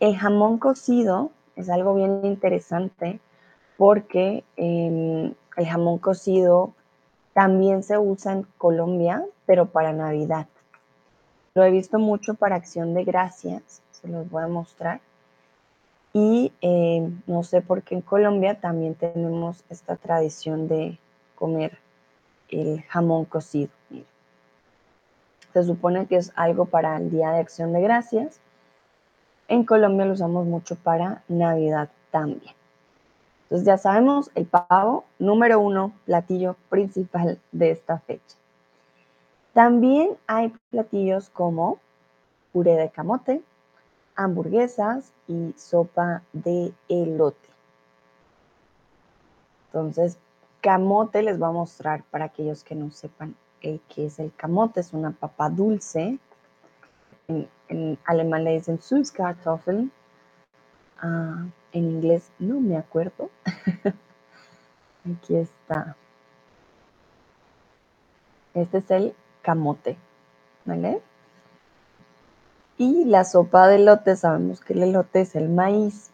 [0.00, 3.20] El jamón cocido es algo bien interesante
[3.76, 6.74] porque em, el jamón cocido
[7.32, 10.46] también se usa en Colombia, pero para Navidad.
[11.58, 15.00] Lo he visto mucho para acción de gracias, se los voy a mostrar.
[16.12, 21.00] Y em, no sé por qué en Colombia también tenemos esta tradición de
[21.34, 21.76] comer
[22.48, 23.72] el jamón cocido.
[25.52, 28.38] Se supone que es algo para el Día de Acción de Gracias.
[29.48, 32.54] En Colombia lo usamos mucho para Navidad también.
[33.46, 38.37] Entonces ya sabemos, el pavo, número uno, platillo principal de esta fecha.
[39.58, 41.80] También hay platillos como
[42.52, 43.42] puré de camote,
[44.14, 47.48] hamburguesas y sopa de elote.
[49.66, 50.16] Entonces,
[50.60, 54.78] camote les voy a mostrar para aquellos que no sepan qué es el camote.
[54.78, 56.20] Es una papa dulce.
[57.26, 59.90] En, alemán le dicen Süßkartoffeln.
[61.02, 63.28] Ah, en inglés no me acuerdo.
[65.16, 65.96] Aquí está.
[68.54, 69.16] Este es el
[69.48, 69.96] camote,
[70.66, 71.00] ¿vale?
[72.76, 76.10] Y la sopa de elote, sabemos que el elote es el maíz.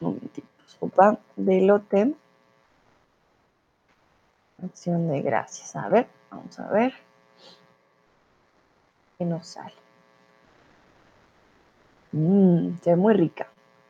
[0.00, 2.16] Un momentito, sopa de elote.
[4.60, 5.76] Acción de gracias.
[5.76, 6.94] A ver, vamos a ver.
[9.16, 9.76] ¿Qué nos sale?
[12.10, 13.46] Mmm, se ve muy rica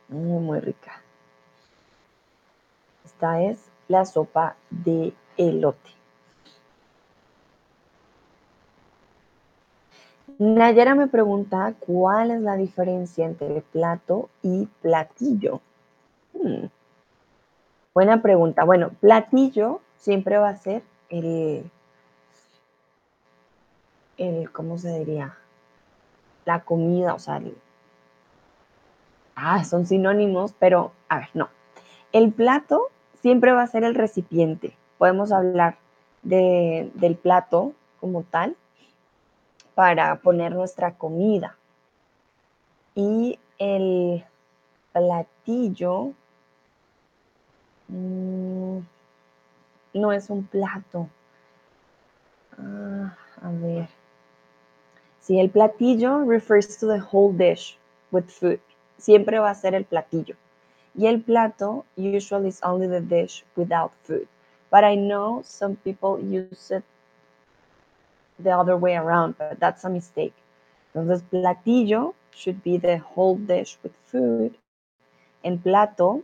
[0.09, 1.01] muy, muy rica.
[3.05, 5.96] Esta es la sopa de elote.
[10.39, 15.61] Nayara me pregunta cuál es la diferencia entre plato y platillo.
[16.35, 16.67] Hmm.
[17.95, 18.65] Buena pregunta.
[18.65, 21.71] Bueno, platillo siempre va a ser el,
[24.19, 25.37] el, ¿cómo se diría?
[26.47, 27.43] la comida, o sea,
[29.35, 31.51] ah, son sinónimos, pero a ver, no.
[32.13, 32.89] El plato
[33.21, 34.75] siempre va a ser el recipiente.
[34.97, 35.77] Podemos hablar
[36.23, 38.57] del plato como tal
[39.77, 41.55] para poner nuestra comida.
[42.95, 44.25] Y el
[44.91, 46.15] platillo
[47.89, 48.79] mm,
[49.93, 51.11] no es un plato.
[52.59, 53.89] Ah, a ver.
[55.21, 57.77] Si el platillo refers to the whole dish
[58.13, 58.61] with food.
[58.97, 60.37] Siempre va a ser el platillo.
[60.95, 64.27] Y el plato usually is only the dish without food.
[64.71, 66.83] But I know some people use it
[68.39, 70.35] the other way around, but that's a mistake.
[70.95, 74.57] Entonces, platillo should be the whole dish with food.
[75.45, 76.23] And plato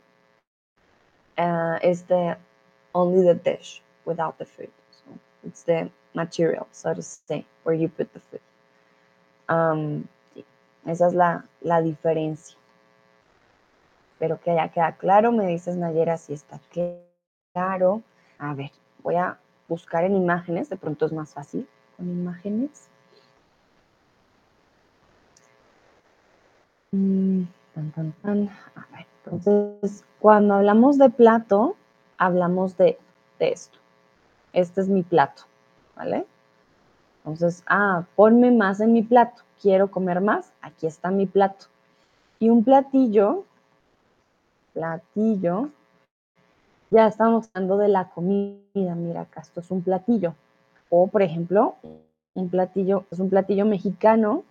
[1.39, 2.37] uh, is the
[2.95, 4.71] only the dish without the food.
[4.91, 8.41] So it's the material, so to say, where you put the food.
[9.49, 10.09] Um,
[10.87, 12.57] esa es la, la diferencia.
[14.15, 15.33] Espero que haya quedado claro.
[15.33, 16.61] Me dices, Nayera, si está
[17.53, 18.03] claro.
[18.39, 18.71] A ver,
[19.03, 19.39] voy a
[19.69, 21.67] buscar en imágenes, de pronto es más fácil
[22.11, 22.89] imágenes.
[26.93, 27.45] Mm,
[27.77, 31.77] a ver, entonces, cuando hablamos de plato,
[32.19, 32.99] hablamos de,
[33.39, 33.79] de esto.
[34.53, 35.45] Este es mi plato,
[35.97, 36.27] ¿vale?
[37.19, 39.43] Entonces, ah, ponme más en mi plato.
[39.61, 40.53] Quiero comer más.
[40.61, 41.67] Aquí está mi plato.
[42.41, 43.45] Y un platillo,
[44.75, 45.71] platillo,
[46.91, 48.95] ya estamos hablando de la comida.
[48.97, 50.35] Mira, acá esto es un platillo.
[50.95, 51.77] O, por ejemplo,
[52.35, 54.45] un platillo, es un platillo mexicano.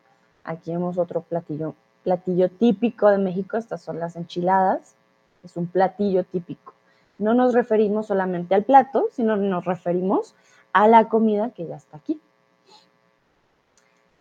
[0.44, 3.58] Aquí vemos otro platillo, platillo típico de México.
[3.58, 4.96] Estas son las enchiladas.
[5.44, 6.74] Es un platillo típico.
[7.20, 10.34] No nos referimos solamente al plato, sino nos referimos
[10.74, 12.20] a la comida que ya está aquí.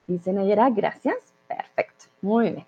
[0.07, 1.17] Dice Nayera, gracias.
[1.49, 2.67] Perfecto, muy bien.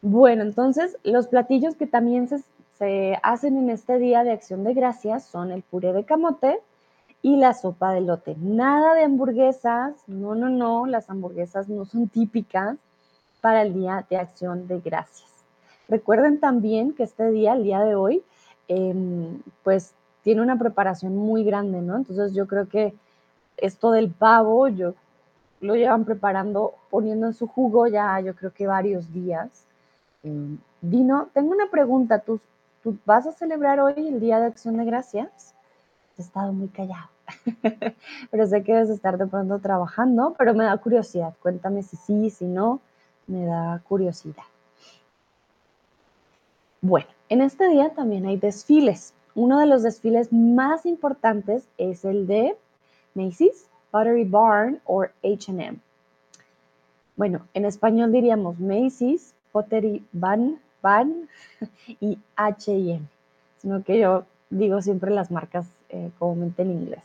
[0.00, 2.30] Bueno, entonces los platillos que también
[2.78, 6.62] se, hacen en este día de acción de gracias son el puré de camote
[7.22, 8.36] y la sopa de lote.
[8.38, 12.76] Nada de hamburguesas, no, no, no, las hamburguesas no son típicas
[13.40, 15.28] para el día de acción de gracias.
[15.88, 18.22] Recuerden también que este día, el día de hoy,
[18.68, 21.96] em, pues tiene una preparación muy grande, ¿no?
[21.96, 22.94] Entonces yo creo que
[23.56, 24.94] esto del pavo, yo
[25.60, 29.64] lo llevan preparando, poniendo en su jugo ya yo creo que varios días.
[30.22, 32.40] Eh, Dino, tengo una pregunta, ¿Tú,
[32.82, 35.54] ¿tú vas a celebrar hoy el Día de Acción de Gracias?
[36.18, 37.08] He estado muy callado,
[38.30, 42.28] pero sé que debes estar de pronto trabajando, pero me da curiosidad, cuéntame si sí,
[42.30, 42.80] si no,
[43.28, 44.42] me da curiosidad.
[46.80, 49.14] Bueno, en este día también hay desfiles.
[49.36, 52.56] Uno de los desfiles más importantes es el de
[53.14, 55.78] Macy's, Pottery Barn o H&M.
[57.16, 61.28] Bueno, en español diríamos Macy's, Pottery Barn, Barn
[62.00, 63.02] y H&M,
[63.58, 67.02] sino que yo digo siempre las marcas eh, comúnmente en inglés.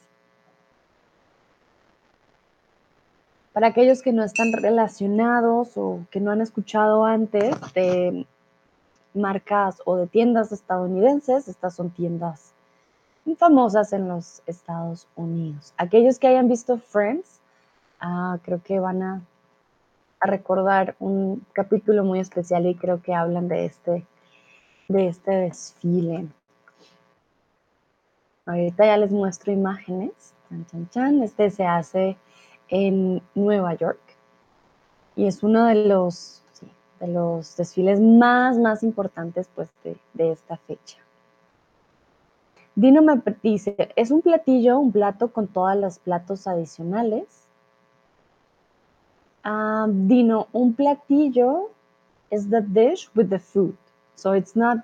[3.53, 8.25] Para aquellos que no están relacionados o que no han escuchado antes de
[9.13, 12.53] marcas o de tiendas estadounidenses, estas son tiendas
[13.37, 15.73] famosas en los Estados Unidos.
[15.77, 17.39] Aquellos que hayan visto Friends,
[17.99, 19.21] ah, creo que van a,
[20.25, 24.05] recordar un capítulo muy especial y creo que hablan de este,
[24.87, 26.29] de este desfile.
[28.45, 30.33] Ahorita ya les muestro imágenes.
[31.23, 32.17] Este se hace
[32.69, 34.01] en Nueva York
[35.15, 36.43] y es uno de los,
[36.99, 40.97] de los desfiles más, más importantes pues, de esta fecha.
[42.75, 47.47] Dino me dice, ¿es un platillo, un plato con todos los platos adicionales?
[49.45, 51.69] Um, Dino, un platillo
[52.31, 53.77] is the dish with the food.
[54.15, 54.77] So it's not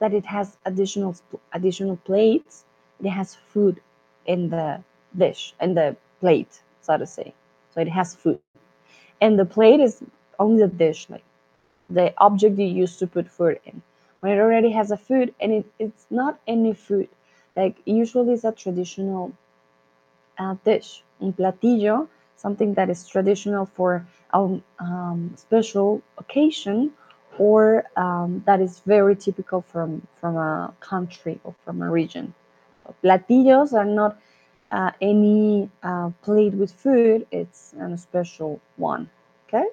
[0.00, 1.14] that it has additional
[1.52, 2.64] additional plates,
[3.02, 3.80] it has food
[4.26, 4.80] in the
[5.16, 7.34] dish, in the plate, so to say.
[7.70, 8.40] So it has food.
[9.04, 9.86] And the plate is
[10.38, 11.12] only the dish, like
[11.88, 13.82] the object you use to put food in.
[14.20, 17.08] When it already has a food and it, it's not any food,
[17.56, 19.32] like usually it's a traditional
[20.38, 26.92] uh, dish, un platillo, something that is traditional for a um, special occasion
[27.38, 32.34] or um, that is very typical from, from a country or from a region.
[33.02, 34.16] Platillos are not
[34.70, 39.08] uh, any uh, plate with food, it's a special one.
[39.46, 39.66] Okay?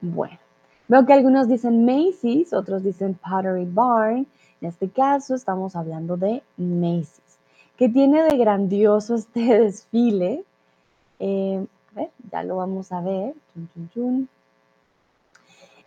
[0.00, 0.38] Bueno,
[0.88, 4.26] veo que algunos dicen Macy's, otros dicen Pottery Barn,
[4.60, 7.38] En este caso estamos hablando de Macy's.
[7.76, 10.44] ¿Qué tiene de grandioso este desfile?
[11.18, 13.34] Eh, a ver, ya lo vamos a ver.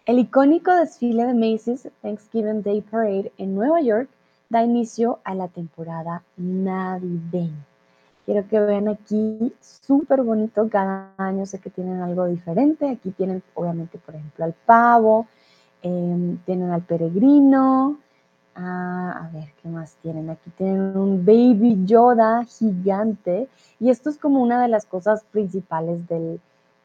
[0.05, 4.09] El icónico desfile de Macy's Thanksgiving Day Parade en Nueva York
[4.49, 7.65] da inicio a la temporada navideña.
[8.25, 12.89] Quiero que vean aquí, súper bonito, cada año sé que tienen algo diferente.
[12.89, 15.27] Aquí tienen, obviamente, por ejemplo, al pavo,
[15.81, 17.97] em, tienen al peregrino,
[18.55, 20.29] Ah, a ver, ¿qué más tienen?
[20.29, 26.07] Aquí tienen un Baby Yoda gigante y esto es como una de las cosas principales
[26.07, 26.39] del,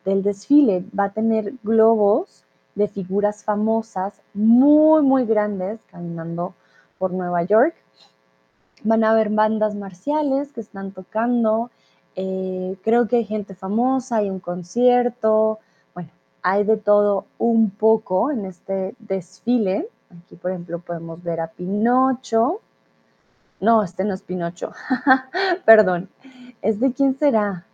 [0.04, 0.84] del desfile.
[0.98, 2.44] Va a tener globos
[2.74, 6.54] de figuras famosas muy, muy grandes caminando
[6.98, 7.74] por Nueva York.
[8.82, 11.70] Van a haber bandas marciales que están tocando.
[12.16, 15.58] Eh, creo que hay gente famosa, hay un concierto.
[15.94, 16.10] Bueno,
[16.42, 19.88] hay de todo un poco en este desfile.
[20.10, 22.60] Aquí, por ejemplo, podemos ver a Pinocho.
[23.60, 24.72] No, este no es Pinocho.
[25.64, 26.08] Perdón.
[26.62, 27.64] ¿Es de quién será?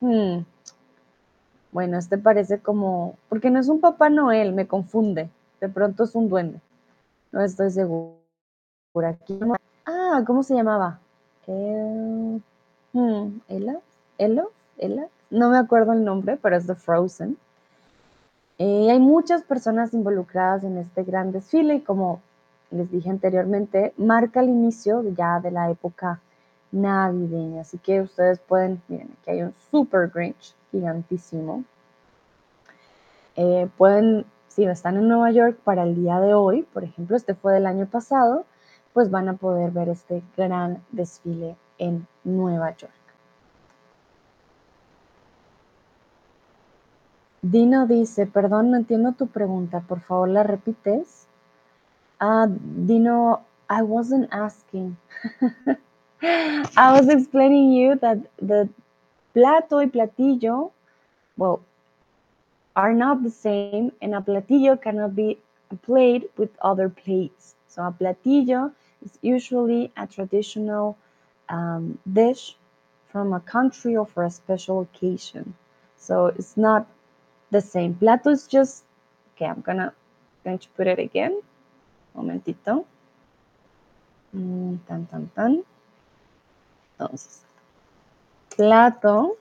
[0.00, 0.40] Hmm.
[1.72, 5.30] Bueno, este parece como, porque no es un Papá Noel, me confunde.
[5.60, 6.60] De pronto es un duende.
[7.32, 7.70] No estoy
[8.90, 9.10] segura.
[9.10, 9.38] Aquí.
[9.86, 10.98] Ah, ¿cómo se llamaba?
[11.46, 12.42] El...
[12.92, 13.78] Hmm, ¿Ella?
[14.18, 14.50] ¿Elo?
[14.78, 15.06] ¿Ella?
[15.30, 17.36] No me acuerdo el nombre, pero es de Frozen.
[18.58, 22.20] Eh, hay muchas personas involucradas en este gran desfile y como
[22.70, 26.20] les dije anteriormente, marca el inicio ya de la época
[26.72, 27.62] navideña.
[27.62, 31.64] Así que ustedes pueden, miren, aquí hay un super Grinch gigantísimo.
[33.36, 37.34] Eh, pueden, si están en Nueva York para el día de hoy, por ejemplo, este
[37.34, 38.44] fue del año pasado,
[38.92, 42.92] pues van a poder ver este gran desfile en Nueva York.
[47.42, 51.26] Dino dice, perdón, no entiendo tu pregunta, por favor la repites.
[52.20, 52.46] Uh,
[52.86, 54.96] Dino, I wasn't asking.
[56.22, 58.68] I was explaining you that the
[59.32, 60.72] plato y platillo,
[61.38, 61.60] well,
[62.76, 65.38] are not the same, and a platillo cannot be
[65.82, 67.54] played with other plates.
[67.68, 68.72] So a platillo
[69.04, 70.96] is usually a traditional
[71.48, 72.56] um, dish
[73.08, 75.54] from a country or for a special occasion.
[75.96, 76.86] So it's not
[77.50, 77.94] the same.
[77.94, 78.84] Plato is just,
[79.34, 79.92] okay, I'm gonna,
[80.44, 81.40] going to put it again.
[82.14, 82.86] Momentito.
[84.34, 85.64] Mm, tan, tan, tan.
[86.98, 87.40] Entonces,
[88.56, 89.36] plato.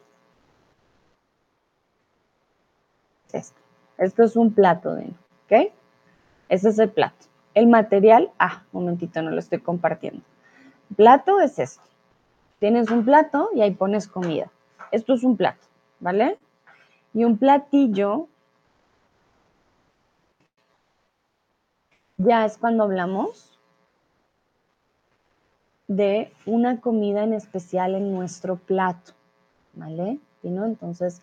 [3.32, 3.60] Esto.
[3.98, 5.72] Esto es un plato, ¿ok?
[6.48, 7.28] Ese es el plato.
[7.60, 10.22] El material, ah, momentito, no lo estoy compartiendo.
[10.96, 11.84] Plato es esto.
[12.60, 14.50] Tienes un plato y ahí pones comida.
[14.94, 15.68] Esto es un plato,
[16.00, 16.40] ¿vale?
[17.14, 18.30] Y un platillo
[22.16, 23.60] ya es cuando hablamos
[25.90, 29.12] de una comida en especial en nuestro plato,
[29.74, 30.18] ¿vale?
[30.44, 30.64] no?
[30.64, 31.22] Entonces,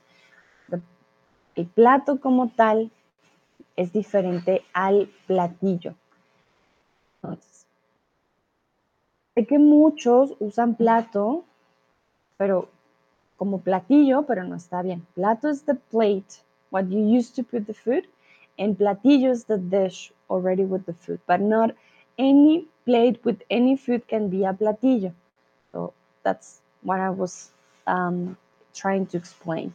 [1.54, 2.90] el plato como tal
[3.74, 5.94] es diferente al platillo.
[7.26, 7.66] Entonces,
[9.34, 11.44] sé que muchos usan plato,
[12.36, 12.68] pero
[13.36, 15.06] como platillo, pero no está bien.
[15.14, 18.06] Plato is the plate, what you use to put the food,
[18.58, 21.74] and platillo is the dish already with the food, but not
[22.18, 25.12] any plate with any food can be a platillo.
[25.72, 27.50] So that's what I was
[27.86, 28.36] um,
[28.74, 29.74] trying to explain.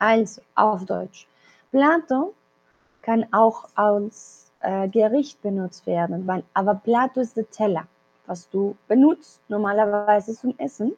[0.00, 1.26] Also, auf Deutsch.
[1.72, 2.34] Plato
[3.02, 7.86] kann auch als äh, Gericht benutzt werden, weil, aber Plato ist der Teller,
[8.26, 10.92] was du benutzt normalerweise zum Essen.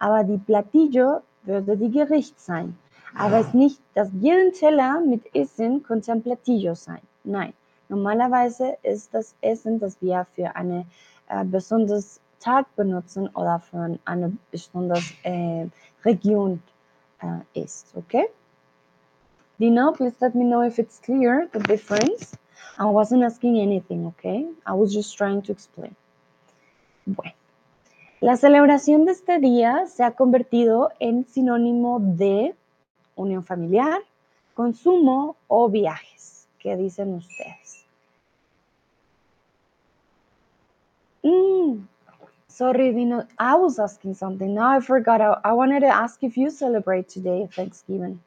[0.00, 2.76] aber die Platillo würde die Gericht sein.
[3.14, 7.00] Aber es ist nicht, dass jeden Teller mit Essen könnte ein Platillo sein.
[7.24, 7.52] Nein,
[7.88, 10.86] normalerweise ist das Essen, das wir für eine
[11.28, 15.66] äh, besonders Tag benutzen oder für eine besondere äh,
[16.04, 16.62] Region
[17.20, 17.92] äh, ist.
[17.94, 18.26] Okay?
[19.58, 22.38] Dino, please let me know if it's clear the difference.
[22.78, 24.46] I wasn't asking anything, okay?
[24.66, 25.94] I was just trying to explain.
[27.06, 27.34] Bueno.
[28.20, 32.54] La celebración de este día se ha convertido en sinónimo de
[33.16, 34.02] unión familiar,
[34.54, 36.46] consumo o viajes.
[36.58, 37.86] ¿Qué dicen ustedes?
[41.22, 41.86] Mm,
[42.48, 43.26] sorry, Dino.
[43.38, 44.54] I was asking something.
[44.54, 45.22] Now I forgot.
[45.22, 48.20] I, I wanted to ask if you celebrate today Thanksgiving.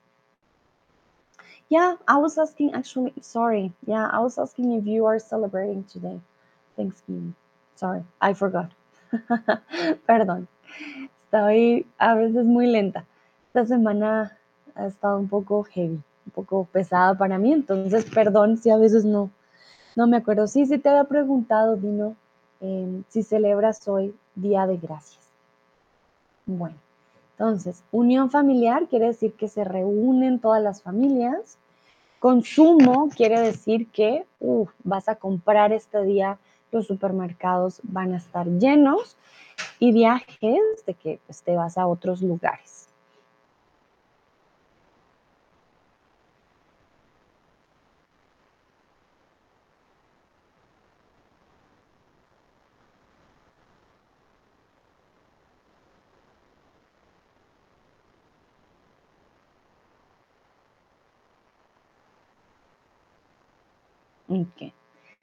[1.69, 3.13] Yeah, I was asking actually.
[3.21, 3.71] Sorry.
[3.85, 6.19] Yeah, I was asking if you are celebrating today
[6.75, 7.35] Thanksgiving.
[7.75, 8.71] Sorry, I forgot.
[10.07, 10.47] Perdón,
[11.25, 13.05] estoy a veces muy lenta.
[13.47, 14.37] Esta semana
[14.75, 19.05] ha estado un poco heavy, un poco pesada para mí, entonces perdón si a veces
[19.05, 19.29] no,
[19.95, 20.47] no me acuerdo.
[20.47, 22.15] Sí, sí te había preguntado, Dino,
[22.61, 25.21] em, si celebras hoy Día de Gracias.
[26.45, 26.75] Bueno,
[27.33, 31.57] Entonces, unión familiar quiere decir que se reúnen todas las familias.
[32.19, 34.25] Consumo quiere decir que
[34.83, 36.37] vas a comprar este día,
[36.71, 39.17] los supermercados van a estar llenos.
[39.79, 42.82] Y viajes de que pues, te vas a otros lugares.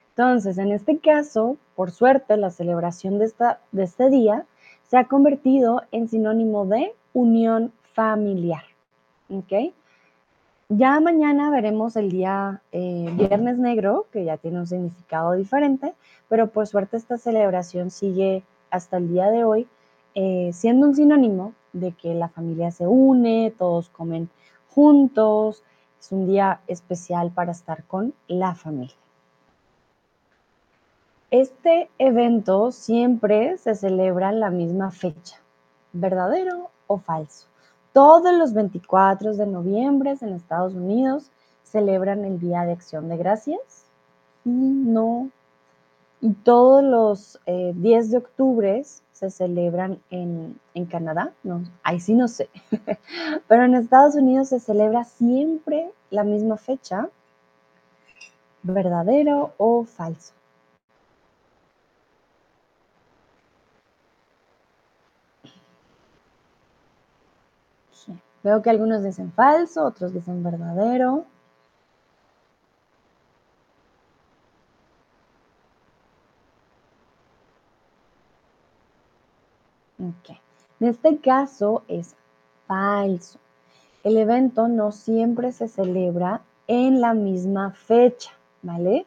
[0.09, 4.45] Entonces, en este caso, por suerte, la celebración de, esta, de este día
[4.83, 8.63] se ha convertido en sinónimo de unión familiar.
[10.69, 15.93] Ya mañana veremos el día eh, Viernes Negro, que ya tiene un significado diferente,
[16.29, 19.67] pero por suerte esta celebración sigue hasta el día de hoy
[20.13, 24.29] eh, siendo un sinónimo de que la familia se une, todos comen
[24.69, 25.63] juntos,
[26.01, 28.95] es un día especial para estar con la familia.
[31.29, 35.37] Este evento siempre se celebra en la misma fecha,
[35.93, 37.47] verdadero o falso.
[37.93, 41.29] Todos los 24 de noviembre en Estados Unidos
[41.63, 43.85] celebran el Día de Acción de Gracias.
[44.43, 45.29] Y no.
[46.19, 48.83] Y todos los 10 eh, de octubre
[49.21, 51.31] se celebran en, en Canadá.
[51.43, 52.49] No, ahí sí no sé.
[53.47, 57.07] Pero en Estados Unidos se celebra siempre la misma fecha,
[58.63, 60.33] verdadero o falso.
[68.43, 71.25] Veo que algunos dicen falso, otros dicen verdadero.
[80.79, 82.15] En este caso es
[82.67, 83.39] falso.
[84.03, 88.31] El evento no siempre se celebra en la misma fecha,
[88.63, 89.05] ¿vale?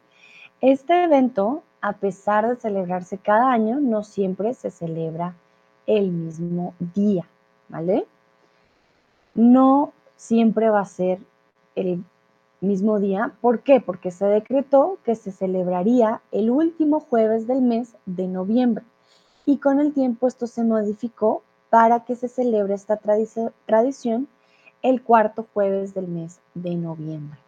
[0.61, 5.35] Este evento, a pesar de celebrarse cada año, no siempre se celebra
[5.87, 7.27] el mismo día,
[7.69, 8.07] ¿vale?
[9.35, 11.19] no siempre va a ser
[11.75, 12.05] el
[12.61, 13.33] mismo día.
[13.41, 13.81] ¿Por qué?
[13.81, 18.85] Porque se decretó que se celebraría el último jueves del mes de noviembre
[19.47, 22.99] y con el tiempo esto se modificó para que se celebre esta
[23.67, 24.29] tradición
[24.83, 27.39] el cuarto jueves del mes de noviembre.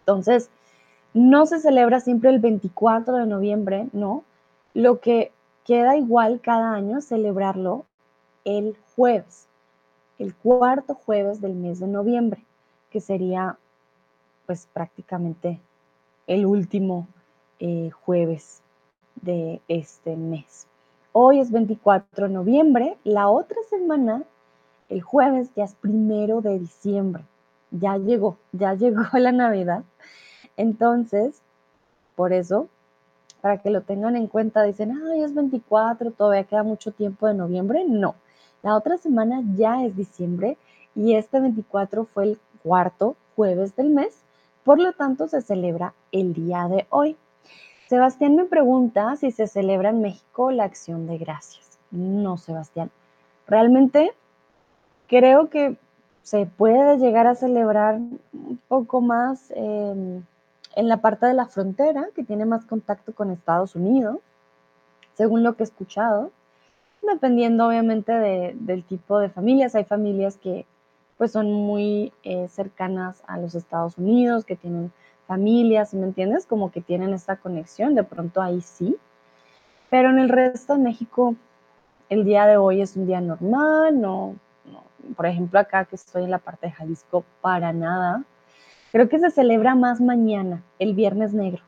[0.00, 0.50] Entonces,
[1.14, 4.24] no se celebra siempre el 24 de noviembre, no.
[4.74, 5.32] Lo que
[5.64, 7.84] queda igual cada año es celebrarlo
[8.44, 9.48] el jueves
[10.20, 12.44] el cuarto jueves del mes de noviembre,
[12.90, 13.58] que sería
[14.46, 15.58] pues prácticamente
[16.26, 17.08] el último
[17.58, 18.60] eh, jueves
[19.22, 20.66] de este mes.
[21.12, 24.22] Hoy es 24 de noviembre, la otra semana,
[24.88, 27.24] el jueves ya es primero de diciembre.
[27.72, 29.82] Ya llegó, ya llegó la Navidad.
[30.56, 31.42] Entonces,
[32.14, 32.68] por eso,
[33.40, 37.34] para que lo tengan en cuenta, dicen, ay, es 24, todavía queda mucho tiempo de
[37.34, 37.84] noviembre.
[37.88, 38.14] No,
[38.62, 40.58] la otra semana ya es diciembre
[40.94, 44.22] y este 24 fue el cuarto jueves del mes,
[44.62, 47.16] por lo tanto se celebra el día de hoy.
[47.90, 51.80] Sebastián me pregunta si se celebra en México la acción de gracias.
[51.90, 52.88] No, Sebastián.
[53.48, 54.12] Realmente
[55.08, 55.76] creo que
[56.22, 60.24] se puede llegar a celebrar un poco más en
[60.76, 64.18] la parte de la frontera, que tiene más contacto con Estados Unidos,
[65.14, 66.30] según lo que he escuchado
[67.02, 68.12] dependiendo obviamente
[68.54, 69.74] del tipo de familias.
[69.74, 70.64] Hay familias que
[71.18, 74.92] pues son muy eh, cercanas a los Estados Unidos, que tienen
[75.30, 76.44] familias, ¿me entiendes?
[76.44, 78.96] Como que tienen esta conexión, de pronto ahí sí.
[79.88, 81.36] Pero en el resto de México,
[82.08, 84.34] el día de hoy es un día normal, no,
[85.16, 88.24] por ejemplo, acá que estoy en la parte de Jalisco, para nada.
[88.90, 91.62] Creo que se celebra más mañana, el Viernes Negro,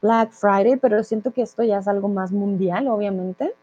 [0.00, 3.54] Black Friday, pero siento que esto ya es algo más mundial, obviamente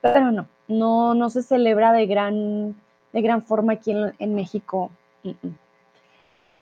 [0.00, 2.74] pero no, no, no se celebra de gran,
[3.12, 4.90] de gran forma aquí en, México.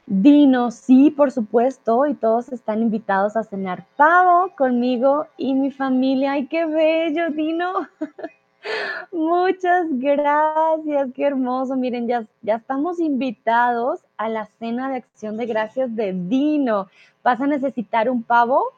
[0.06, 6.32] Dino, sí, por supuesto, y todos están invitados a cenar pavo conmigo y mi familia.
[6.32, 7.88] ¡Ay, qué bello, Dino!
[9.12, 11.76] Muchas gracias, qué hermoso.
[11.76, 16.88] Miren, ya, ya estamos invitados a la cena de acción de gracias de Dino.
[17.22, 18.72] ¿Vas a necesitar un pavo?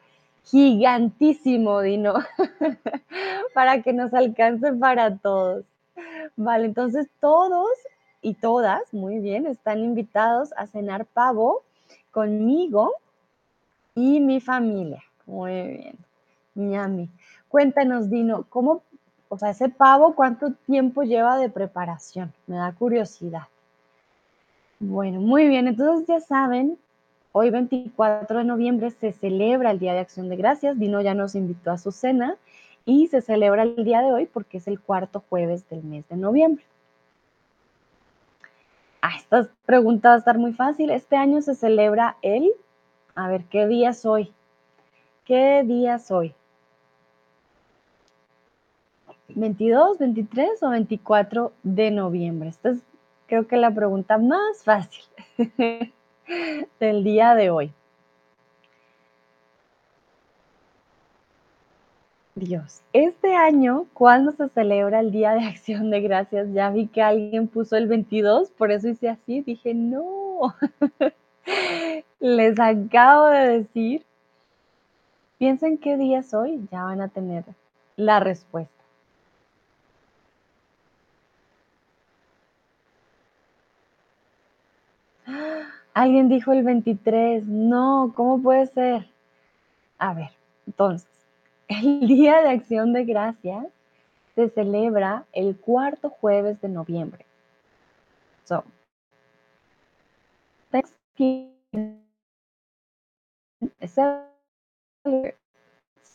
[0.50, 2.14] gigantísimo, Dino,
[3.54, 5.64] para que nos alcance para todos.
[6.36, 7.68] Vale, entonces todos
[8.20, 11.62] y todas, muy bien, están invitados a cenar pavo
[12.10, 12.92] conmigo
[13.94, 15.02] y mi familia.
[15.26, 15.98] Muy bien.
[16.54, 17.08] Miami.
[17.48, 18.82] Cuéntanos, Dino, ¿cómo
[19.28, 22.32] o sea, ese pavo, ¿cuánto tiempo lleva de preparación?
[22.46, 23.42] Me da curiosidad.
[24.80, 26.78] Bueno, muy bien, entonces ya saben,
[27.32, 30.78] hoy 24 de noviembre se celebra el Día de Acción de Gracias.
[30.78, 32.36] Dino ya nos invitó a su cena
[32.86, 36.16] y se celebra el día de hoy porque es el cuarto jueves del mes de
[36.16, 36.64] noviembre.
[39.10, 40.90] Ah, esta pregunta va a estar muy fácil.
[40.90, 42.52] Este año se celebra el,
[43.14, 44.34] a ver, ¿qué día es hoy?
[45.24, 46.34] ¿Qué día es hoy?
[49.30, 52.50] ¿22, 23 o 24 de noviembre?
[52.50, 52.82] Esta es
[53.26, 55.04] creo que la pregunta más fácil
[56.78, 57.72] del día de hoy.
[62.38, 66.52] Dios, este año, ¿cuándo se celebra el Día de Acción de Gracias?
[66.52, 70.54] Ya vi que alguien puso el 22, por eso hice así, dije, no,
[72.20, 74.04] les acabo de decir,
[75.38, 77.44] piensen qué día es hoy, ya van a tener
[77.96, 78.72] la respuesta.
[85.94, 87.44] Alguien dijo el 23.
[87.46, 89.08] No, ¿cómo puede ser?
[89.98, 90.30] A ver,
[90.66, 91.17] entonces,
[91.82, 93.66] el Día de Acción de Gracias
[94.34, 97.26] se celebra el cuarto jueves de noviembre.
[98.44, 98.64] So,
[100.70, 102.00] Thanksgiving
[103.80, 103.94] is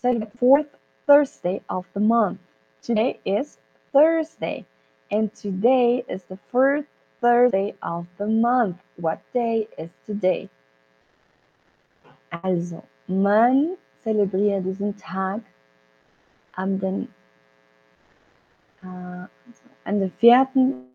[0.01, 0.67] the fourth
[1.05, 2.39] Thursday of the month.
[2.81, 3.59] Today is
[3.91, 4.65] Thursday,
[5.11, 6.87] and today is the first
[7.21, 8.77] Thursday of the month.
[8.97, 10.49] What day is today?
[12.43, 15.41] Also, man zelebriert diesen Tag
[16.53, 17.07] am den,
[18.81, 19.27] äh,
[19.85, 20.85] an den vierten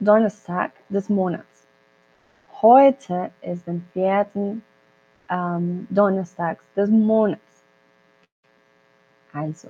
[0.00, 1.66] Donnerstag des Monats.
[2.60, 4.62] Heute ist der vierten
[5.28, 7.42] ähm, Donnerstag des Monats.
[9.32, 9.68] Also,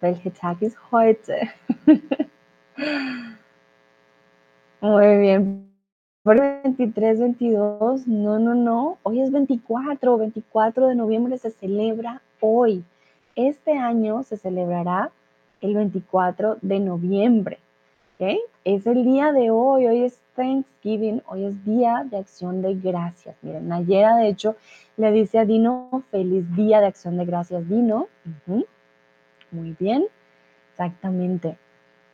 [0.00, 1.48] welcher Tag ist heute?
[4.80, 5.67] Muy bien.
[6.28, 8.98] Por 23, 22, no, no, no.
[9.02, 12.84] Hoy es 24, 24 de noviembre se celebra hoy.
[13.34, 15.10] Este año se celebrará
[15.62, 17.58] el 24 de noviembre.
[18.62, 23.34] Es el día de hoy, hoy es Thanksgiving, hoy es Día de Acción de Gracias.
[23.40, 24.54] Miren, Nayera de hecho
[24.98, 28.06] le dice a Dino, feliz Día de Acción de Gracias, Dino.
[29.50, 30.04] Muy bien,
[30.72, 31.56] exactamente.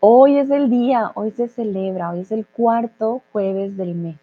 [0.07, 4.19] Hoy es el día, hoy se celebra, hoy es el cuarto jueves del mes.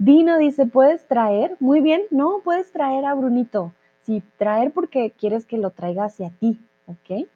[0.00, 1.56] Dino dice, ¿puedes traer?
[1.60, 3.72] Muy bien, no, puedes traer a Brunito.
[4.02, 7.28] Sí, traer porque quieres que lo traiga hacia ti, ¿ok?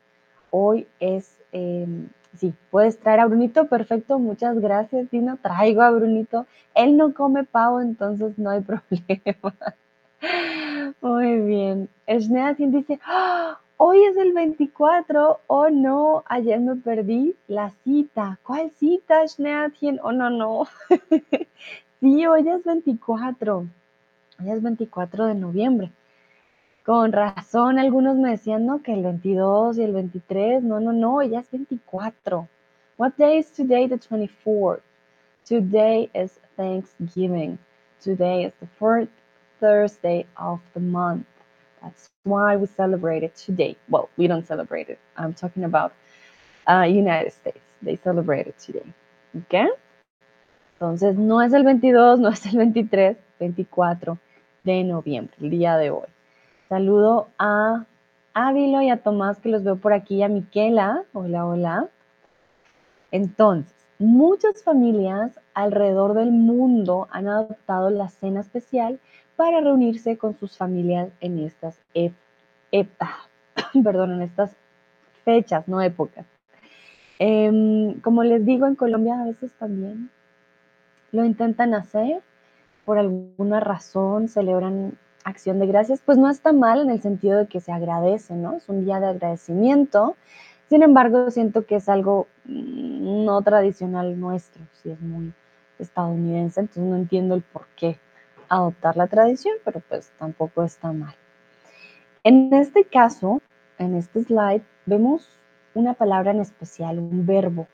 [0.51, 5.37] Hoy es, em, sí, puedes traer a Brunito, perfecto, muchas gracias, Dino.
[5.37, 6.47] Traigo a Brunito.
[6.75, 9.55] Él no come pavo, entonces no hay problema.
[11.01, 11.89] Muy bien.
[12.09, 13.62] Esneatin dice, ¡Ah!
[13.85, 15.41] Hoy es el 24.
[15.49, 18.39] Oh no, ayer me perdí la cita.
[18.47, 19.99] ¿Cuál cita, Schneatchen?
[20.05, 20.69] Oh no, no.
[22.01, 23.67] sí, hoy es 24.
[24.39, 25.91] Hoy es 24 de noviembre.
[26.87, 30.63] Con razón, algunos me decían, no, que el 22 y el 23.
[30.63, 32.49] No, no, no, ya es 24.
[32.99, 33.89] What day is today?
[33.89, 34.83] The 24th.
[35.45, 37.59] Today is Thanksgiving.
[38.01, 39.09] Today is the fourth
[39.59, 41.32] Thursday of the month.
[41.83, 43.77] That's why we celebrate it today.
[43.89, 44.99] Well, we don't celebrate it.
[45.17, 45.93] I'm talking about
[46.69, 47.61] uh, United States.
[47.83, 48.87] They celebrate it today.
[49.37, 49.71] ¿Ok?
[50.75, 54.19] Entonces, no es el 22, no es el 23, 24
[54.65, 56.09] de noviembre, el día de hoy.
[56.69, 57.87] Saludo a
[58.35, 61.05] Ávilo y a Tomás, que los veo por aquí, a Miquela.
[61.13, 61.89] Hola, hola.
[63.11, 69.01] Entonces, muchas familias alrededor del mundo han adoptado la cena especial
[69.37, 71.81] para reunirse con sus familias en estas,
[73.85, 74.57] perdón, en estas
[75.25, 76.27] fechas, no épocas.
[77.19, 80.11] Em, como les digo, en Colombia a veces también
[81.13, 82.23] lo intentan hacer,
[82.85, 87.47] por alguna razón celebran acción de gracias, pues no está mal en el sentido de
[87.47, 88.55] que se agradece, ¿no?
[88.55, 90.17] Es un día de agradecimiento.
[90.69, 95.33] Sin embargo, siento que es algo mm, no tradicional nuestro, si es muy
[95.79, 97.99] estadounidense, entonces no entiendo el por qué
[98.53, 101.15] adoptar la tradición, pero pues tampoco está mal.
[102.23, 103.41] En este caso,
[103.79, 105.29] en este slide, vemos
[105.75, 107.67] una palabra en especial, un verbo.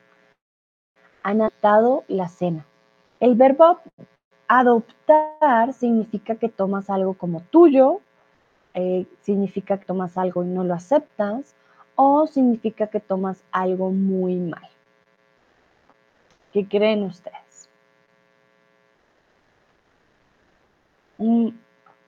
[1.24, 2.64] Han adoptado la cena.
[3.18, 3.80] El verbo
[4.46, 8.00] adoptar significa que tomas algo como tuyo,
[8.74, 11.56] eh, significa que tomas algo y no lo aceptas,
[11.96, 14.68] o significa que tomas algo muy mal.
[16.52, 17.47] ¿Qué creen ustedes?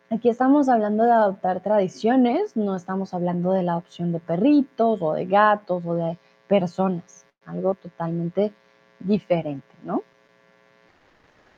[0.09, 5.15] Aquí estamos hablando de adoptar tradiciones, no estamos hablando de la adopción de perritos o
[5.15, 8.53] de gatos o de personas, algo totalmente
[9.01, 10.05] diferente, ¿no?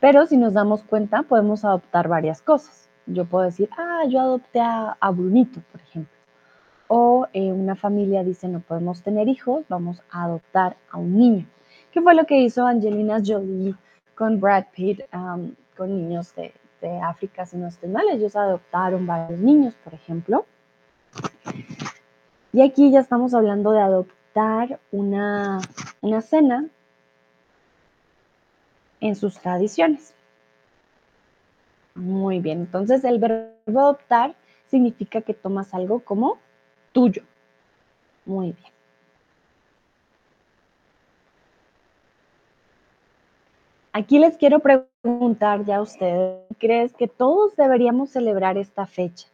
[0.01, 2.89] Pero si nos damos cuenta, podemos adoptar varias cosas.
[3.07, 6.13] Yo puedo decir, ah, yo adopté a, Brunito, por ejemplo.
[6.89, 11.47] O eh, una familia dice, no podemos tener hijos, vamos a adoptar a un niño.
[11.91, 13.75] ¿Qué fue lo que hizo Angelina Jolie
[14.15, 15.03] con Brad Pitt,
[15.77, 16.53] con niños de,
[16.83, 20.45] de África, si no estoy mal, ellos adoptaron varios niños, por ejemplo.
[22.53, 25.61] Y aquí ya estamos hablando de adoptar una,
[26.03, 26.69] una cena
[29.01, 30.15] en sus tradiciones.
[31.95, 34.35] Muy bien, entonces el verbo adoptar
[34.67, 36.39] significa que tomas algo como
[36.93, 37.23] tuyo.
[38.25, 38.72] Muy bien.
[43.95, 49.29] Aquí les quiero preguntar ya a ustedes, ¿crees que todos deberíamos celebrar esta fecha?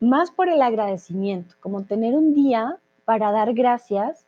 [0.00, 4.24] Más por el agradecimiento, como tener un día para dar gracias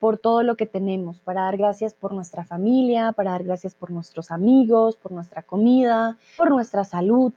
[0.00, 3.92] por todo lo que tenemos, para dar gracias por nuestra familia, para dar gracias por
[3.92, 7.32] nuestros amigos, por nuestra comida, por nuestra salud,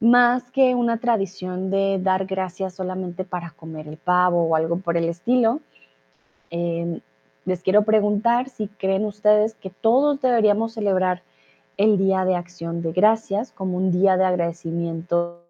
[0.00, 4.96] más que una tradición de dar gracias solamente para comer el pavo o algo por
[4.96, 5.60] el estilo.
[6.50, 7.00] Eh,
[7.44, 11.22] les quiero preguntar si creen ustedes que todos deberíamos celebrar
[11.76, 15.40] el Día de Acción de Gracias como un día de agradecimiento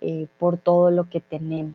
[0.00, 1.74] eh, por todo lo que tenemos.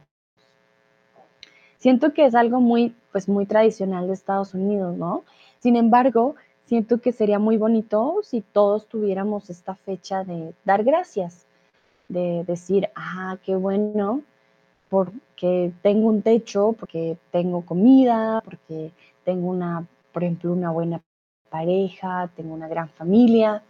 [1.78, 5.24] Siento que es algo muy, pues muy tradicional de Estados Unidos, ¿no?
[5.60, 6.36] Sin embargo,
[6.66, 11.46] siento que sería muy bonito si todos tuviéramos esta fecha de dar gracias,
[12.08, 14.22] de decir, ah, qué bueno,
[14.90, 18.92] porque tengo un techo, porque tengo comida, porque
[19.24, 21.02] tengo una, por ejemplo, una buena
[21.50, 23.64] pareja, tengo una gran familia.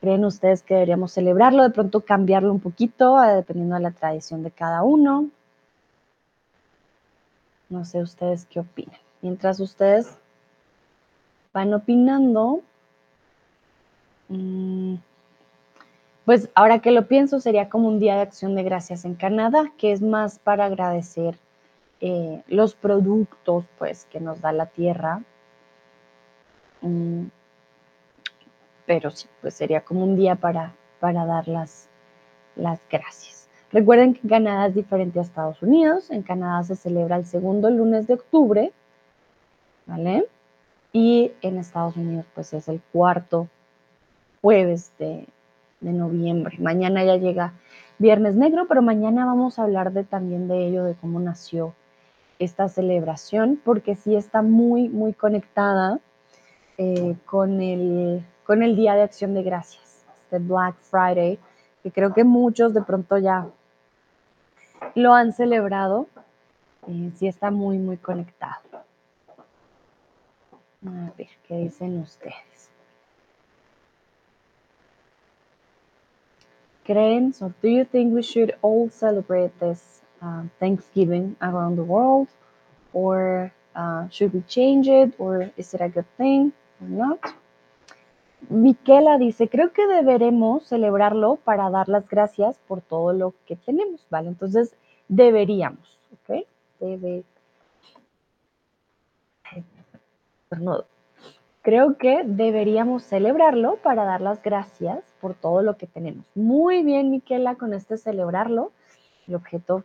[0.00, 1.62] ¿Creen ustedes que deberíamos celebrarlo?
[1.62, 5.28] De pronto cambiarlo un poquito, eh, dependiendo de la tradición de cada uno.
[7.68, 9.00] No sé ustedes qué opinan.
[9.22, 10.18] Mientras ustedes
[11.52, 12.60] van opinando,
[14.28, 14.94] mm,
[16.26, 19.72] pues ahora que lo pienso, sería como un día de acción de gracias en Canadá,
[19.78, 21.38] que es más para agradecer
[22.00, 25.22] eh, los productos pues, que nos da la tierra.
[26.82, 27.26] Mm,
[28.86, 31.88] pero sí, pues sería como un día para, para dar las,
[32.56, 33.48] las gracias.
[33.70, 36.10] Recuerden que Canadá es diferente a Estados Unidos.
[36.10, 38.72] En Canadá se celebra el segundo lunes de octubre,
[39.86, 40.26] ¿vale?
[40.92, 43.46] Y en Estados Unidos pues es el cuarto
[44.40, 45.28] jueves de,
[45.80, 46.56] de noviembre.
[46.58, 47.52] Mañana ya llega
[47.98, 51.74] Viernes Negro, pero mañana vamos a hablar de, también de ello, de cómo nació
[52.38, 55.98] esta celebración, porque sí está muy, muy conectada
[56.76, 61.38] eh, con, el, con el Día de Acción de Gracias, este Black Friday,
[61.82, 63.46] que creo que muchos de pronto ya
[64.94, 66.08] lo han celebrado,
[67.14, 68.60] sí está muy, muy conectado.
[70.86, 72.55] A ver, ¿qué dicen ustedes?
[76.86, 77.32] ¿Creen?
[77.34, 82.28] So, do you think we should all celebrate this Um, Thanksgiving around the world?
[82.92, 85.14] Or uh, should we change it?
[85.18, 87.20] Or is it a good thing or not?
[88.48, 94.06] Miquela dice, creo que deberemos celebrarlo para dar las gracias por todo lo que tenemos,
[94.08, 94.28] ¿vale?
[94.28, 94.74] Entonces,
[95.08, 96.46] deberíamos, ¿ok?
[96.80, 97.24] Debe...
[101.62, 106.24] Creo que deberíamos celebrarlo para dar las gracias por todo lo que tenemos.
[106.36, 108.70] Muy bien, Miquela, con este celebrarlo
[109.26, 109.82] el objeto,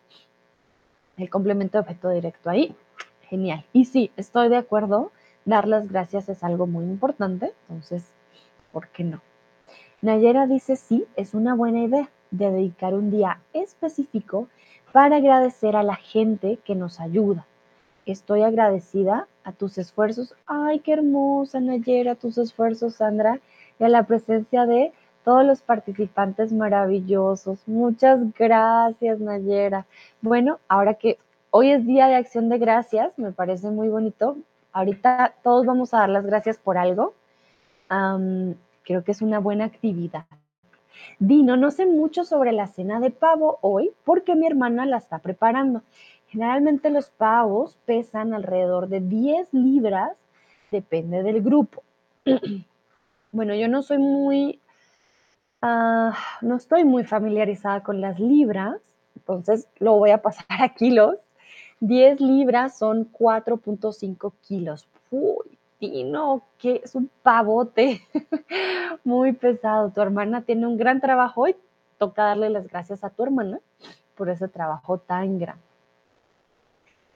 [1.17, 2.75] el complemento de objeto directo ahí.
[3.23, 3.65] Genial.
[3.73, 5.11] Y sí, estoy de acuerdo,
[5.43, 8.03] dar las gracias es algo muy importante, entonces,
[8.71, 9.23] ¿por qué no?
[10.03, 14.47] Nayera dice, sí, es una buena idea de dedicar un día específico
[14.91, 17.47] para agradecer a la gente que nos ayuda.
[18.05, 20.35] Estoy agradecida a tus esfuerzos.
[20.45, 23.39] Ay, qué hermosa, Nayera, tus esfuerzos, Sandra,
[23.79, 24.93] y a la presencia de
[25.24, 27.59] todos los participantes maravillosos.
[27.67, 29.86] Muchas gracias, Nayera.
[30.22, 31.17] Bueno, ahora que
[31.49, 34.38] hoy es Día de Acción de Gracias, me parece muy bonito.
[34.74, 37.13] Ahorita todos vamos a dar las gracias por algo.
[38.84, 40.26] creo que es una buena actividad.
[41.19, 45.19] Dino, no sé mucho sobre la cena de pavo hoy porque mi hermana la está
[45.19, 45.84] preparando.
[46.28, 50.13] Generalmente los pavos pesan alrededor de 10 libras,
[50.72, 51.84] depende del grupo.
[53.34, 54.61] bueno, yo no soy muy
[55.62, 58.78] Ah, no estoy muy familiarizada con las libras,
[59.16, 61.18] entonces lo voy a pasar a kilos.
[61.80, 64.88] 10 libras son 4.5 kilos.
[65.09, 68.01] Uy, matutino, que es un pavote
[69.03, 69.89] muy pesado.
[69.89, 71.55] Tu hermana tiene un gran trabajo y
[71.97, 73.59] toca darle las gracias a tu hermana
[74.16, 75.64] por ese trabajo tan grande.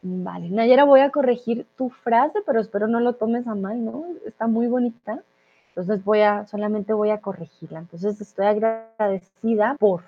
[0.01, 4.05] Vale, Nayera, voy a corregir tu frase, pero espero no lo tomes a mal, ¿no?
[4.25, 5.23] Está muy bonita.
[5.75, 7.79] Entonces voy a, solamente voy a corregirla.
[7.79, 10.03] Entonces estoy agradecida por,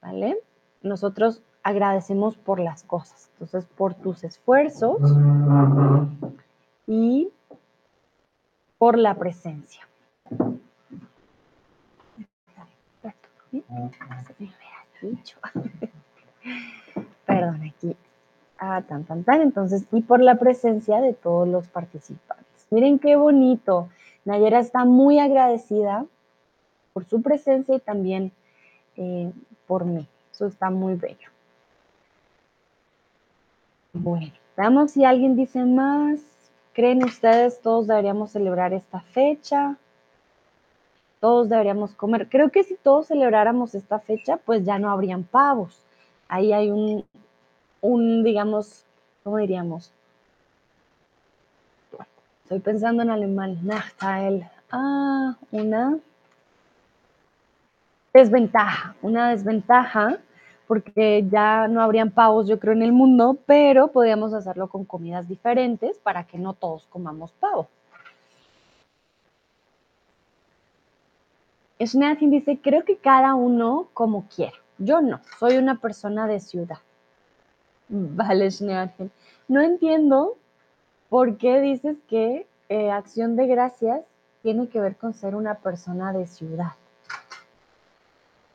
[0.00, 0.38] ¿vale?
[0.82, 3.30] Nosotros agradecemos por las cosas.
[3.32, 4.98] Entonces, por tus esfuerzos
[6.86, 7.30] y
[8.78, 9.80] por la presencia.
[17.26, 17.96] Perdón, aquí.
[18.58, 19.40] Ah, tan, tan, tan.
[19.40, 22.66] Entonces, y por la presencia de todos los participantes.
[22.70, 23.88] Miren qué bonito.
[24.24, 26.06] Nayera está muy agradecida
[26.92, 28.32] por su presencia y también
[28.96, 29.30] eh,
[29.66, 30.06] por mí.
[30.32, 31.28] Eso está muy bello.
[33.92, 36.20] Bueno, veamos si alguien dice más.
[36.72, 39.76] ¿Creen ustedes todos deberíamos celebrar esta fecha?
[41.20, 42.28] Todos deberíamos comer.
[42.28, 45.80] Creo que si todos celebráramos esta fecha, pues ya no habrían pavos.
[46.26, 47.04] Ahí hay un,
[47.80, 48.84] un digamos,
[49.22, 49.93] ¿cómo diríamos?
[52.44, 53.58] Estoy pensando en alemán.
[53.62, 54.46] Nachteil.
[54.70, 55.98] Ah, una
[58.12, 58.94] desventaja.
[59.00, 60.18] Una desventaja
[60.66, 65.26] porque ya no habrían pavos, yo creo, en el mundo, pero podríamos hacerlo con comidas
[65.26, 67.68] diferentes para que no todos comamos pavo.
[71.80, 74.56] Schneatin dice, creo que cada uno como quiera.
[74.76, 76.78] Yo no, soy una persona de ciudad.
[77.88, 79.10] Vale, Schneatin.
[79.48, 80.36] No entiendo
[81.08, 84.00] por qué dices que eh, acción de gracias
[84.42, 86.72] tiene que ver con ser una persona de ciudad.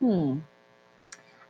[0.00, 0.38] Hmm.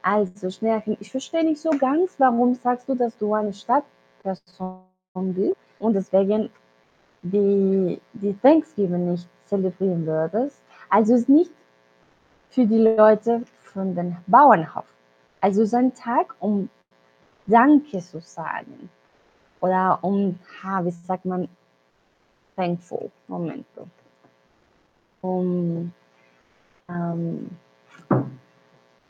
[0.03, 4.81] Also, Schnärchen, ich verstehe nicht so ganz, warum sagst du, dass du eine Stadtperson
[5.35, 6.51] bist und deswegen
[7.23, 10.63] die, die Thanksgiving nicht zelebrieren würdest.
[10.89, 11.53] Also ist nicht
[12.49, 14.87] für die Leute von den Bauernhof.
[15.41, 16.69] Also ist ein Tag, um
[17.47, 18.91] Danke zu sagen.
[19.61, 20.39] Oder um,
[20.83, 21.49] wie sagt man,
[22.57, 23.87] thankful, Momento.
[25.23, 25.93] Um,
[26.89, 27.51] ähm,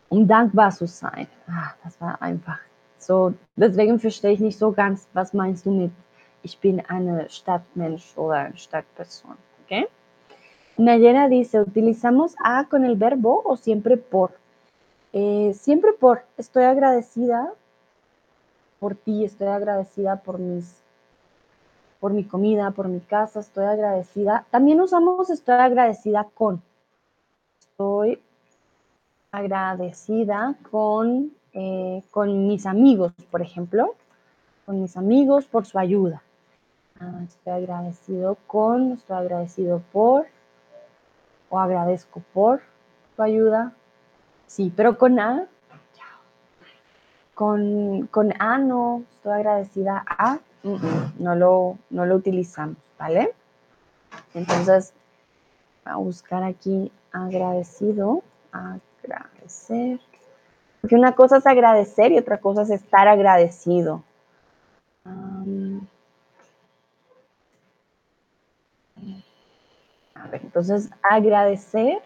[0.09, 1.27] um dankbar zu sein.
[1.47, 2.59] Ah, das war einfach
[2.99, 3.33] so.
[3.57, 5.93] Deswegen verstehe ich nicht so ganz, was meinst du mit,
[6.43, 9.37] ich bin eine Stadtmensch oder eine Stadtperson.
[9.65, 9.87] ¿okay?
[10.77, 14.33] Nayera dice, ¿utilizamos a con el verbo o siempre por?
[15.13, 16.23] Eh, siempre por.
[16.37, 17.53] Estoy agradecida
[18.81, 20.83] por ti, estoy agradecida por mis
[22.01, 24.47] por mi comida, por mi casa, estoy agradecida.
[24.51, 26.63] También usamos estoy agradecida con.
[27.61, 28.21] Estoy
[29.31, 33.95] agradecida con, eh, con mis amigos, por ejemplo,
[34.65, 36.23] con mis amigos por su ayuda.
[36.99, 40.27] Ah, estoy agradecido con, estoy agradecido por,
[41.51, 42.63] o agradezco por
[43.15, 43.73] su ayuda.
[44.47, 45.47] Sí, pero con A,
[47.41, 53.33] con, con A no, estoy agradecida a, no lo, no lo utilizamos, ¿vale?
[54.35, 54.93] Entonces,
[55.87, 58.23] a buscar aquí agradecido,
[58.53, 60.01] agradecer.
[60.83, 64.05] Porque una cosa es agradecer y otra cosa es estar agradecido.
[70.15, 72.03] a ver, entonces agradecer.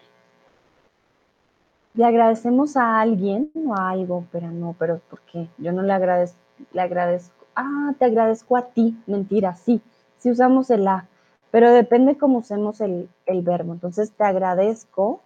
[1.95, 5.49] Le agradecemos a alguien o a algo, pero no, pero ¿por qué?
[5.59, 6.39] Yo no le agradezco,
[6.73, 7.47] le agradezco.
[7.55, 8.97] Ah, te agradezco a ti.
[9.07, 9.81] Mentira, sí.
[10.19, 11.07] Sí usamos el a,
[11.51, 13.75] pero depende cómo usemos el, verbo.
[13.75, 15.21] Entonces te agradezco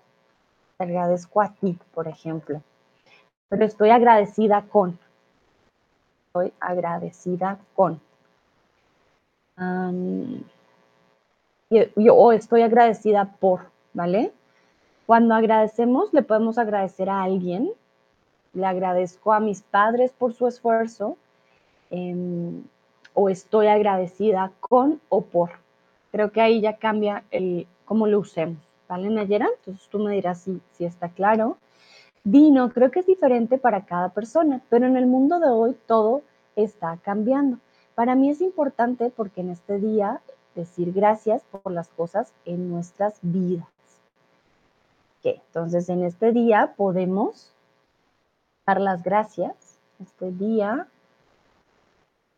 [0.77, 2.63] te agradezco a ti, por ejemplo.
[3.49, 4.99] Pero estoy agradecida con.
[6.27, 8.01] Estoy agradecida con.
[11.71, 13.63] yo, estoy agradecida por,
[13.93, 14.33] ¿vale?
[15.09, 17.73] Cuando agradecemos, le podemos agradecer a alguien.
[18.53, 21.17] Le agradezco a mis padres por su esfuerzo.
[21.89, 22.63] Em,
[23.15, 25.53] o estoy agradecida con o por.
[26.13, 28.59] Creo que ahí ya cambia el cómo lo usemos.
[28.87, 29.49] ¿vale, Nayera?
[29.61, 31.57] Entonces tú me dirás si, si está claro.
[32.23, 36.21] Vino, creo que es diferente para cada persona, pero en el mundo de hoy todo
[36.55, 37.57] está cambiando.
[37.95, 40.21] Para mí es importante porque en este día
[40.55, 43.78] decir gracias por las cosas en nuestras vidas.
[45.23, 47.53] Entonces en este día podemos
[48.67, 49.79] dar las gracias.
[50.01, 50.87] Este día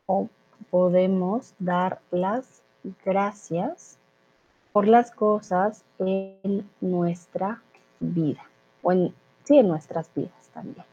[0.07, 0.29] o
[0.71, 2.63] podemos dar las
[3.05, 3.99] gracias
[4.73, 7.63] por las cosas en nuestra
[7.99, 8.43] vida,
[8.83, 9.15] o en,
[9.45, 10.87] sí, en nuestras vidas también.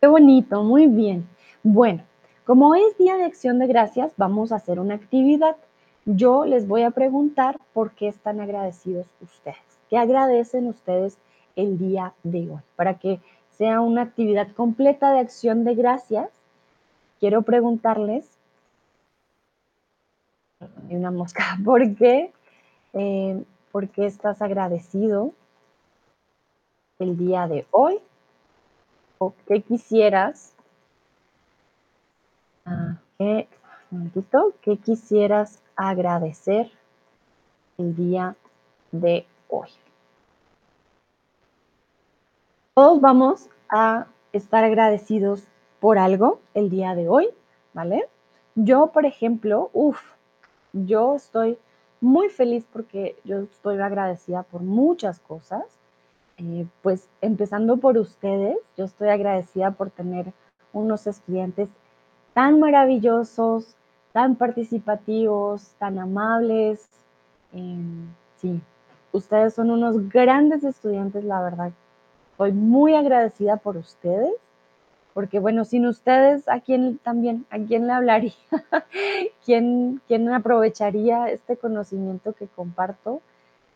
[0.00, 1.28] Qué bonito, muy bien.
[1.62, 2.02] Bueno,
[2.44, 5.56] como es Día de Acción de Gracias, vamos a hacer una actividad.
[6.06, 9.73] yo les voy a preguntar por qué están agradecidos ustedes.
[9.88, 11.18] ¿Qué agradecen ustedes
[11.56, 12.60] el día de hoy?
[12.76, 13.20] Para que
[13.50, 16.30] sea una actividad completa de acción de gracias,
[17.20, 18.28] quiero preguntarles,
[20.60, 22.32] hay una mosca, ¿por qué?
[22.92, 25.32] Eh, ¿Por qué estás agradecido
[26.98, 27.98] el día de hoy?
[29.18, 30.54] ¿O qué quisieras?
[32.64, 33.48] Ah, ¿qué,
[34.62, 36.70] ¿Qué quisieras agradecer
[37.78, 38.36] el día
[38.92, 39.68] de hoy?
[42.74, 45.44] Todos vamos a estar agradecidos
[45.80, 47.28] por algo el día de hoy,
[47.72, 48.08] ¿vale?
[48.54, 50.00] Yo, por ejemplo, uff,
[50.72, 51.58] yo estoy
[52.00, 55.64] muy feliz porque yo estoy agradecida por muchas cosas.
[56.36, 60.32] Eh, pues empezando por ustedes, yo estoy agradecida por tener
[60.72, 61.68] unos estudiantes
[62.32, 63.76] tan maravillosos,
[64.12, 66.88] tan participativos, tan amables.
[67.52, 68.60] Em, sí,
[69.14, 71.72] ustedes son unos grandes estudiantes, la verdad.
[72.32, 74.34] Estoy muy agradecida por ustedes,
[75.14, 78.32] porque bueno, sin ustedes, ¿a quién también, a quién le hablaría?
[79.44, 83.22] ¿Quién, ¿Quién aprovecharía este conocimiento que comparto?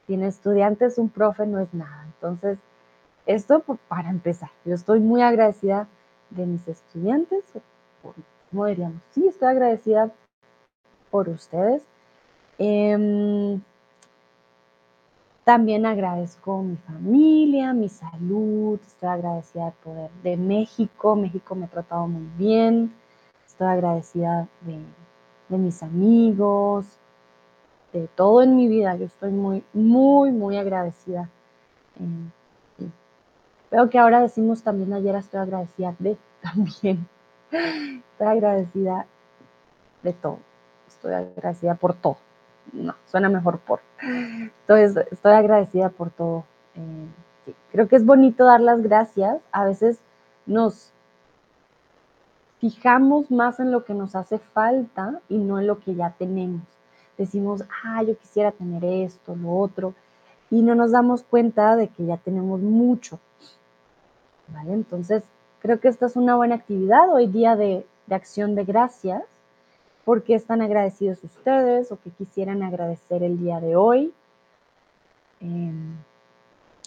[0.08, 2.04] Sin estudiantes, un profe no es nada.
[2.06, 2.58] Entonces,
[3.26, 5.86] esto para empezar, yo estoy muy agradecida
[6.30, 7.44] de mis estudiantes,
[8.50, 9.00] ¿cómo diríamos?
[9.12, 10.10] Sí, estoy agradecida
[11.10, 11.82] por ustedes.
[12.58, 13.60] Em,
[15.48, 21.68] también agradezco mi familia, mi salud, estoy agradecida de poder de México, México me ha
[21.68, 22.92] tratado muy bien,
[23.46, 26.84] estoy agradecida de, mis amigos,
[27.94, 31.30] de todo en mi vida, yo estoy muy, muy, muy agradecida.
[31.98, 32.90] Eh,
[33.70, 37.08] Veo que ahora decimos también ayer estoy agradecida de también.
[37.50, 39.06] Estoy agradecida
[40.02, 40.40] de todo.
[40.88, 42.18] Estoy agradecida por todo
[42.72, 43.80] no, suena mejor por.
[44.02, 46.44] Entonces, estoy agradecida por todo.
[46.74, 49.40] Eh, creo que es bonito dar las gracias.
[49.52, 49.98] A veces
[50.46, 50.92] nos
[52.60, 56.62] fijamos más en lo que nos hace falta y no en lo que ya tenemos.
[57.16, 59.94] Decimos, ah, yo quisiera tener esto, lo otro,
[60.50, 63.18] y no nos damos cuenta de que ya tenemos mucho.
[64.48, 64.72] ¿Vale?
[64.72, 65.24] Entonces,
[65.60, 69.22] creo que esta es una buena actividad hoy día de, de acción de gracias
[70.08, 74.10] por qué están agradecidos ustedes o qué quisieran agradecer el día de hoy.
[75.38, 75.98] Em,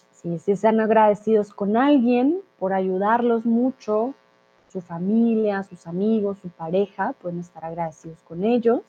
[0.09, 4.15] si, si están agradecidos con alguien por ayudarlos mucho,
[4.73, 8.81] su familia, sus amigos, su pareja, pueden estar agradecidos con ellos.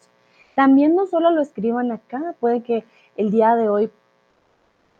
[0.54, 2.84] También no solo lo escriban acá, puede que
[3.18, 3.90] el día de hoy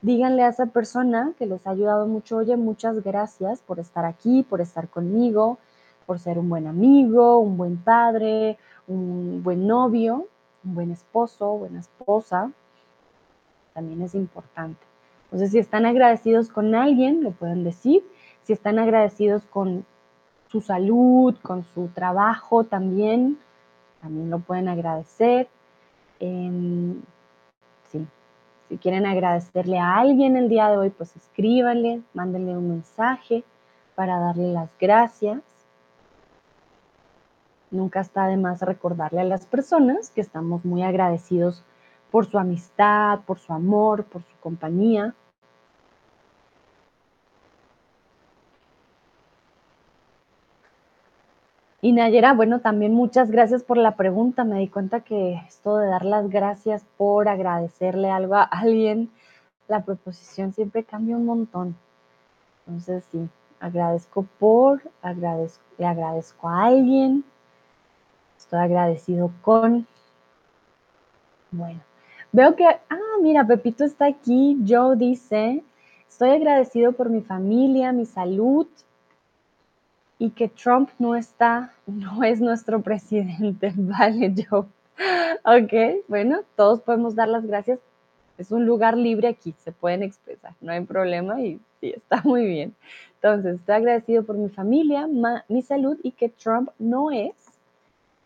[0.03, 4.43] díganle a esa persona que les ha ayudado mucho, oye, muchas gracias por estar aquí,
[4.43, 5.57] por estar conmigo,
[6.03, 10.27] por ser un buen amigo, un buen padre, un buen novio,
[10.65, 12.51] un buen esposo, buena esposa,
[13.75, 14.81] también es importante.
[15.25, 18.05] Entonces, si están agradecidos con alguien, lo pueden decir.
[18.43, 19.87] Si están agradecidos con
[20.49, 23.39] su salud, con su trabajo también,
[24.03, 25.49] también lo pueden agradecer.
[26.21, 27.01] Em,
[27.91, 28.07] sí.
[28.69, 33.45] Si quieren agradecerle a alguien el día de hoy, pues escríbanle, mándenle un mensaje
[33.95, 35.41] para darle las gracias.
[37.73, 41.65] Nunca está de más recordarle a las personas que estamos muy agradecidos
[42.11, 45.15] por su amistad, por su amor, por su compañía.
[51.81, 54.45] Y Nayera, bueno, también muchas gracias por la pregunta.
[54.45, 59.11] Me di cuenta que esto de dar las gracias por agradecerle algo a alguien,
[59.67, 61.75] la proposición siempre cambia un montón.
[62.67, 63.29] Entonces, sí,
[63.59, 67.25] agradezco por, agradezco, le agradezco a alguien,
[68.53, 69.87] Estoy agradecido con...
[71.53, 71.81] Bueno,
[72.33, 72.67] veo que...
[72.67, 74.59] Ah, mira, Pepito está aquí.
[74.69, 75.65] Joe dice,
[76.07, 78.67] estoy agradecido por mi familia, mi salud
[80.19, 83.73] y que Trump no está, no es nuestro presidente.
[83.77, 84.67] Vale, Joe.
[85.47, 87.81] Ok, bueno, todos podemos dar las gracias.
[88.37, 92.45] Es un lugar libre aquí, se pueden expresar, no hay problema y sí, está muy
[92.45, 92.75] bien.
[93.15, 95.09] Entonces, estoy agradecido por mi familia,
[95.49, 97.42] mi salud y que Trump no es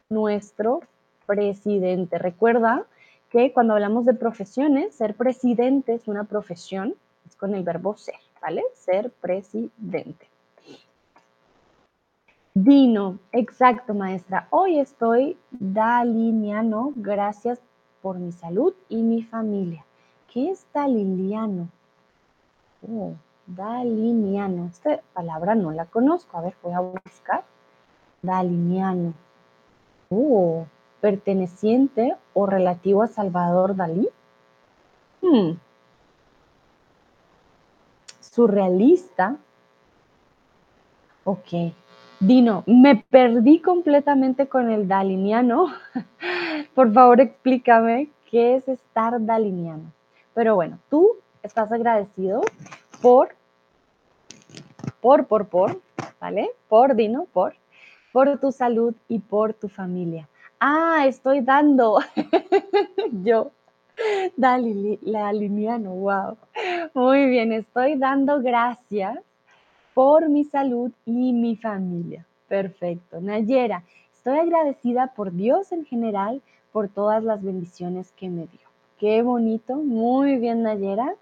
[0.08, 0.80] nuestro
[1.26, 2.18] presidente.
[2.18, 2.84] Recuerda
[3.30, 6.94] que cuando hablamos de profesiones, ser presidente es una profesión,
[7.26, 8.62] es con el verbo ser, ¿vale?
[8.74, 10.28] Ser presidente.
[12.54, 14.48] Dino, exacto, maestra.
[14.50, 17.60] Hoy estoy daliniano, gracias
[18.00, 19.84] por mi salud y mi familia.
[20.32, 21.68] ¿Qué es daliniano?
[22.88, 23.12] Oh,
[23.46, 24.66] daliniano.
[24.66, 26.38] Esta palabra no la conozco.
[26.38, 27.44] A ver, voy a buscar.
[28.22, 29.12] Daliniano.
[30.08, 30.66] Oh,
[31.00, 34.08] perteneciente o relativo a Salvador Dalí.
[35.20, 35.52] Hmm.
[38.20, 39.36] Surrealista.
[41.24, 41.72] Ok.
[42.18, 45.66] Dino, me perdí completamente con el daliniano.
[46.74, 49.92] Por favor, explícame qué es estar daliniano.
[50.34, 52.42] Pero bueno, tú estás agradecido
[53.02, 53.34] por,
[55.00, 55.80] por, por, por,
[56.20, 56.50] ¿vale?
[56.68, 57.54] Por, Dino, por,
[58.16, 60.26] por tu salud y por tu familia.
[60.58, 61.98] Ah, estoy dando.
[63.22, 63.50] Yo,
[64.38, 66.38] daliniano, wow.
[66.94, 69.18] Muy bien, estoy dando gracias
[69.92, 72.24] por mi salud y mi familia.
[72.48, 73.20] Perfecto.
[73.20, 73.84] Nayera,
[74.14, 76.40] estoy agradecida por Dios en general,
[76.72, 78.66] por todas las bendiciones que me dio.
[78.98, 79.76] Qué bonito.
[79.76, 81.16] Muy bien, Nayera.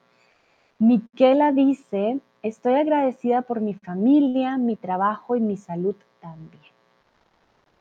[0.78, 6.63] Miquela dice, estoy agradecida por mi familia, mi trabajo y mi salud también.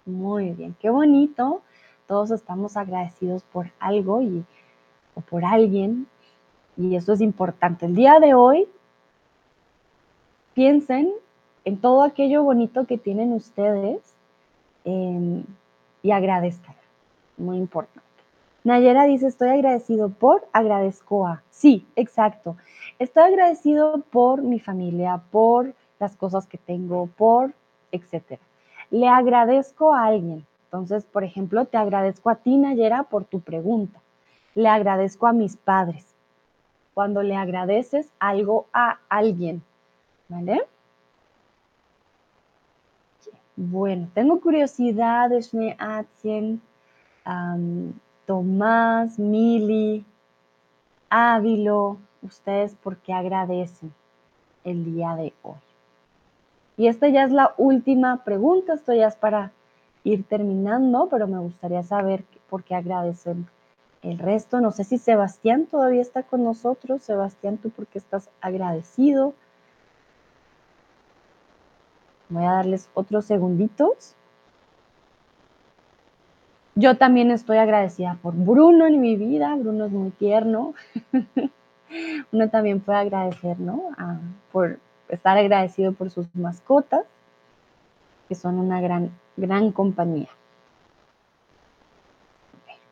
[0.06, 1.62] Muy bien, qué bonito.
[2.08, 4.44] Todos estamos agradecidos por algo y,
[5.16, 6.08] o por alguien.
[6.76, 7.86] Y eso es importante.
[7.86, 8.68] El día de hoy
[10.54, 11.12] piensen
[11.66, 14.02] en todo aquello bonito que tienen ustedes
[14.84, 15.46] em,
[16.02, 16.76] y agradezcan.
[17.38, 18.02] Muy importante.
[18.66, 21.44] Nayera dice, estoy agradecido por, agradezco a.
[21.50, 22.58] Sí, exacto.
[23.00, 27.54] Estoy agradecido por mi familia, por las cosas que tengo, por,
[27.92, 28.42] etcétera.
[28.94, 30.45] Le agradezco a alguien.
[30.65, 33.99] Entonces, por ejemplo, te agradezco a ti, Nayera, por tu pregunta.
[34.53, 36.06] Le agradezco a mis padres.
[36.94, 39.64] Cuando le agradeces algo a alguien,
[40.30, 40.68] ¿Vale?
[43.56, 46.61] Bueno, tengo curiosidad, Shne Atien,
[48.28, 50.06] Tomás, Mili,
[51.10, 53.91] Ávilo, ustedes por qué agradecen
[54.64, 55.73] el día de hoy.
[56.78, 59.52] Y esta ya es la última pregunta, esto ya es para
[60.04, 63.48] ir terminando, pero me gustaría saber por qué agradecen
[64.02, 64.60] el resto.
[64.60, 67.02] No sé si Sebastián todavía está con nosotros.
[67.04, 69.34] Sebastián, ¿tú por qué estás agradecido?
[72.30, 74.16] Voy a darles otros segunditos.
[76.76, 79.56] Yo también estoy agradecida por Bruno en mi vida.
[79.56, 80.74] Bruno es muy tierno.
[82.32, 83.90] Uno también puede agradecer, ¿no?
[84.52, 84.80] por
[85.15, 87.06] estar agradecido por sus mascotas,
[88.27, 90.30] que son una gran, gran compañía.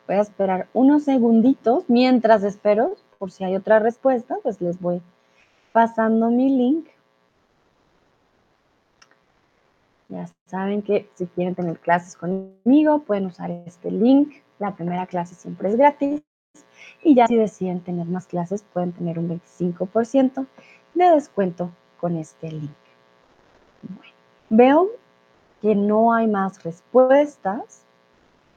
[0.06, 1.84] Voy a esperar unos segunditos.
[1.88, 5.00] Mientras espero, por si hay otra respuesta, pues les voy
[5.72, 6.88] pasando mi link
[10.12, 14.34] Ya saben que si quieren tener clases conmigo, pueden usar este link.
[14.58, 16.22] La primera clase siempre es gratis.
[17.02, 20.46] Y ya si deciden tener más clases, pueden tener un 25%
[20.92, 21.70] de descuento
[22.02, 22.70] con este link.
[23.82, 24.12] Bueno,
[24.50, 24.88] veo
[25.60, 27.84] que no hay más respuestas,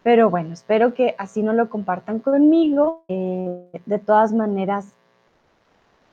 [0.01, 3.03] pero bueno, espero que así no lo compartan conmigo.
[3.07, 4.88] Eh, de todas maneras,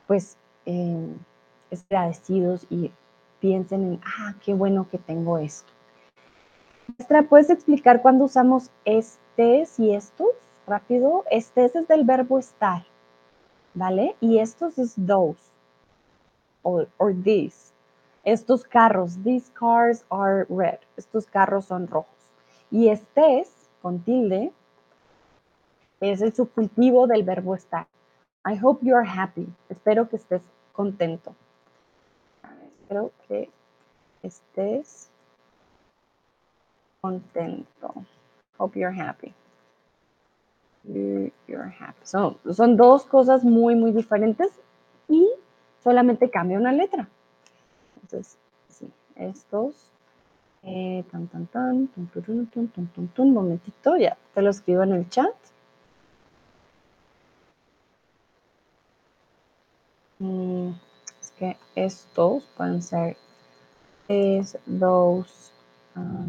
[0.07, 0.37] pues
[0.67, 1.17] eh,
[1.89, 2.93] agradecidos y
[3.41, 5.73] piensen en, ah, qué bueno que tengo esto.
[6.87, 10.29] Maestra, ¿puedes explicar cuándo usamos estés y estos?
[10.67, 11.25] Rápido.
[11.31, 12.83] Estés es del verbo estar,
[13.73, 14.17] ¿vale?
[14.21, 15.52] Y estos es those,
[16.63, 17.73] or, or these.
[18.25, 20.79] Estos carros, these cars are red.
[20.97, 22.31] Estos carros son rojos.
[22.71, 24.53] Y estés, con tilde,
[26.01, 27.87] es el subjuntivo del verbo estar.
[28.45, 29.47] I hope you are happy.
[29.69, 31.35] Espero que estés contento
[32.93, 33.51] espero que
[34.23, 35.09] estés
[37.01, 38.05] contento.
[38.59, 39.35] Hope you're happy.
[40.85, 42.05] You're happy.
[42.05, 44.51] son dos cosas muy, muy diferentes
[45.09, 45.29] y
[45.83, 47.09] solamente cambia una letra.
[48.03, 48.39] Entonces,
[48.69, 49.75] sí, estos.
[50.65, 54.85] Eh, tan, tan, tan, tun, tun, tun, tun, tun, tun, momentito, ya, te lo escribo
[54.85, 55.35] en el chat.
[60.21, 60.71] Mm
[61.43, 63.17] que estos pueden ser
[64.07, 65.51] es, those,
[65.97, 66.29] uh,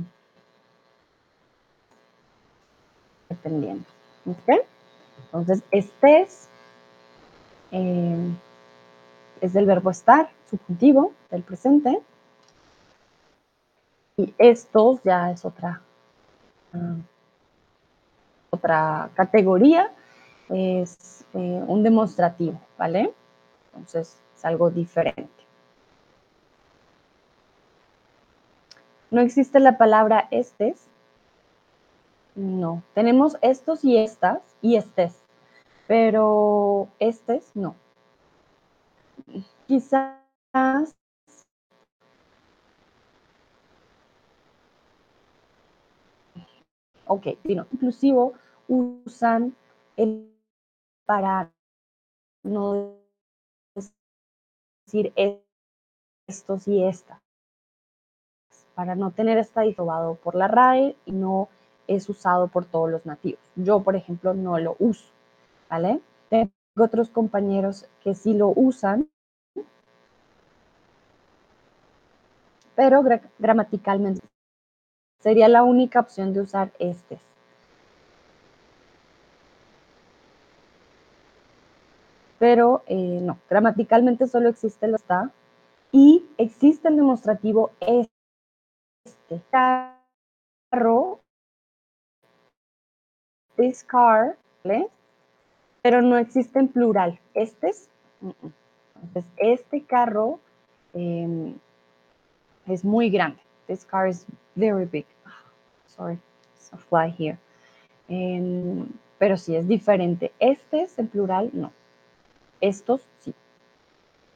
[3.29, 3.85] dependiendo.
[4.25, 6.47] Entonces, estés
[7.71, 8.31] eh,
[9.43, 12.01] es del verbo estar, subjuntivo del presente.
[14.15, 15.81] Y estos ya es otra,
[16.73, 17.01] uh,
[18.51, 19.91] otra categoría,
[20.49, 23.13] es eh, un demostrativo, ¿vale?
[23.73, 25.43] Entonces, algo diferente.
[29.09, 30.87] No existe la palabra estes.
[32.35, 32.83] No.
[32.93, 35.13] Tenemos estos y estas y estés.
[35.87, 37.75] Pero estes no.
[39.67, 40.23] Quizás
[47.05, 48.33] ok, sino inclusivo
[48.67, 49.55] usan
[49.97, 50.29] el
[51.05, 51.51] para
[52.43, 52.95] no
[54.85, 55.13] decir
[56.27, 57.21] estos y esta,
[58.75, 61.49] para no tener estadizado por la RAE y no
[61.87, 63.39] es usado por todos los nativos.
[63.55, 65.05] Yo, por ejemplo, no lo uso,
[65.69, 66.01] ¿vale?
[66.29, 69.09] Tengo otros compañeros que sí lo usan,
[72.75, 73.03] pero
[73.39, 74.21] gramaticalmente
[75.19, 77.19] sería la única opción de usar este.
[82.39, 85.31] Pero eh, no, gramaticalmente solo existe el está
[85.93, 88.21] y existe el demostrativo este.
[89.49, 91.21] Carro,
[93.55, 94.89] this car, ¿vale?
[95.81, 97.19] Pero no existe en plural.
[97.33, 97.89] Este es,
[98.21, 100.39] entonces, este carro
[100.93, 101.55] eh,
[102.67, 103.39] es muy grande.
[103.67, 104.25] This car is
[104.55, 105.05] very big.
[105.87, 106.19] Sorry,
[106.55, 107.37] it's a fly here.
[108.09, 110.31] Um, pero sí es diferente.
[110.39, 111.71] Este es en plural, no.
[112.61, 113.33] Estos sí.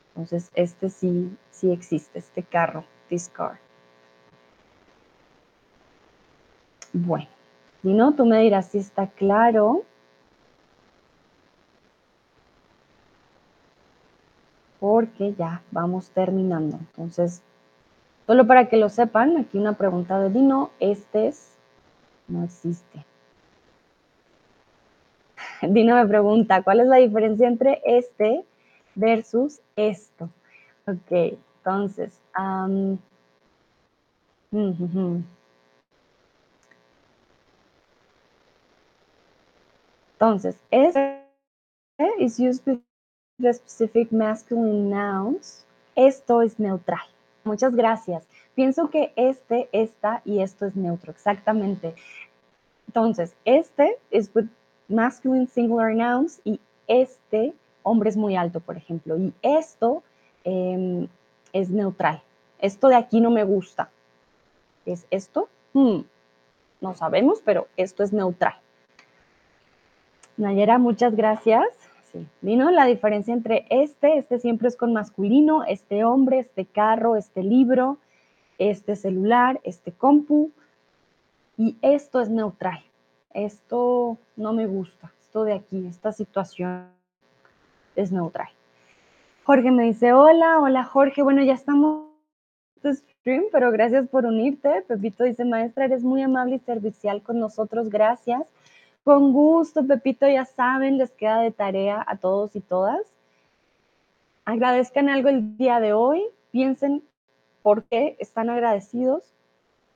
[0.09, 3.59] Entonces, este sí, sí existe, este carro, this car.
[6.93, 7.27] Bueno,
[7.83, 9.83] y no, tú me dirás si está claro.
[14.79, 16.77] Porque ya vamos terminando.
[16.77, 17.41] Entonces,
[18.27, 21.55] Solo para que lo sepan, aquí una pregunta de Dino, este es,
[22.27, 23.05] no existe.
[25.61, 28.43] Dino me pregunta, ¿cuál es la diferencia entre este
[28.95, 30.29] versus esto?
[30.85, 32.19] Ok, entonces,
[40.19, 41.23] entonces, este
[42.19, 42.81] is used with
[43.39, 45.65] the specific masculine nouns.
[45.95, 47.07] Esto es neutral.
[47.47, 48.27] Muchas gracias.
[48.55, 51.95] Pienso que este, esta y esto es neutro, exactamente.
[52.87, 54.47] Entonces, este es with
[54.89, 57.53] masculine singular nouns y este
[57.83, 60.03] hombre es muy alto, por ejemplo, y esto
[60.43, 61.07] em,
[61.53, 62.21] es neutral.
[62.59, 63.89] Esto de aquí no me gusta.
[64.85, 65.47] ¿Es esto?
[65.73, 66.01] Hmm,
[66.81, 68.55] no sabemos, pero esto es neutral.
[70.35, 71.65] Nayera, muchas gracias.
[72.17, 77.15] Sí, ¿vino la diferencia entre este, este siempre es con masculino, este hombre, este carro,
[77.15, 77.97] este libro,
[78.57, 80.51] este celular, este compu,
[81.57, 82.83] y esto es neutral.
[83.33, 86.87] Esto no me gusta, esto de aquí, esta situación
[87.95, 88.49] es neutral.
[89.43, 92.07] Jorge me dice, hola, hola Jorge, bueno, ya estamos
[92.83, 94.83] en stream, pero gracias por unirte.
[94.87, 98.43] Pepito dice, maestra, eres muy amable y servicial con nosotros, gracias.
[99.07, 102.99] Con gusto, Pepito, ya saben, les queda de tarea a todos y todas.
[104.43, 107.01] Agradezcan algo el día de hoy, piensen
[107.61, 109.23] por qué están agradecidos.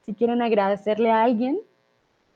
[0.05, 1.59] Si quieren agradecerle a alguien,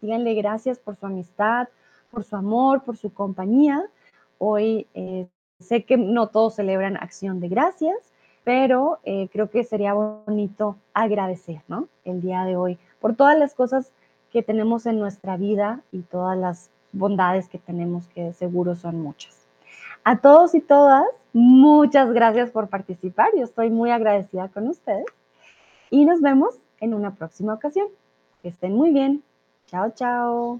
[0.02, 1.70] díganle gracias por su amistad,
[2.12, 3.82] por su amor, por su compañía.
[4.38, 5.30] Hoy eh,
[5.62, 7.96] sé que no todos celebran acción de gracias,
[8.44, 11.88] pero eh, creo que sería bonito agradecer, ¿no?
[12.04, 13.94] El día de hoy por todas las cosas
[14.36, 19.48] que tenemos en nuestra vida y todas las bondades que tenemos, que seguro son muchas.
[20.04, 23.30] A todos y todas, muchas gracias por participar.
[23.38, 25.06] Yo estoy muy agradecida con ustedes
[25.90, 27.88] y nos vemos en una próxima ocasión.
[28.42, 29.24] Que estén muy bien.
[29.68, 30.60] Chao, chao.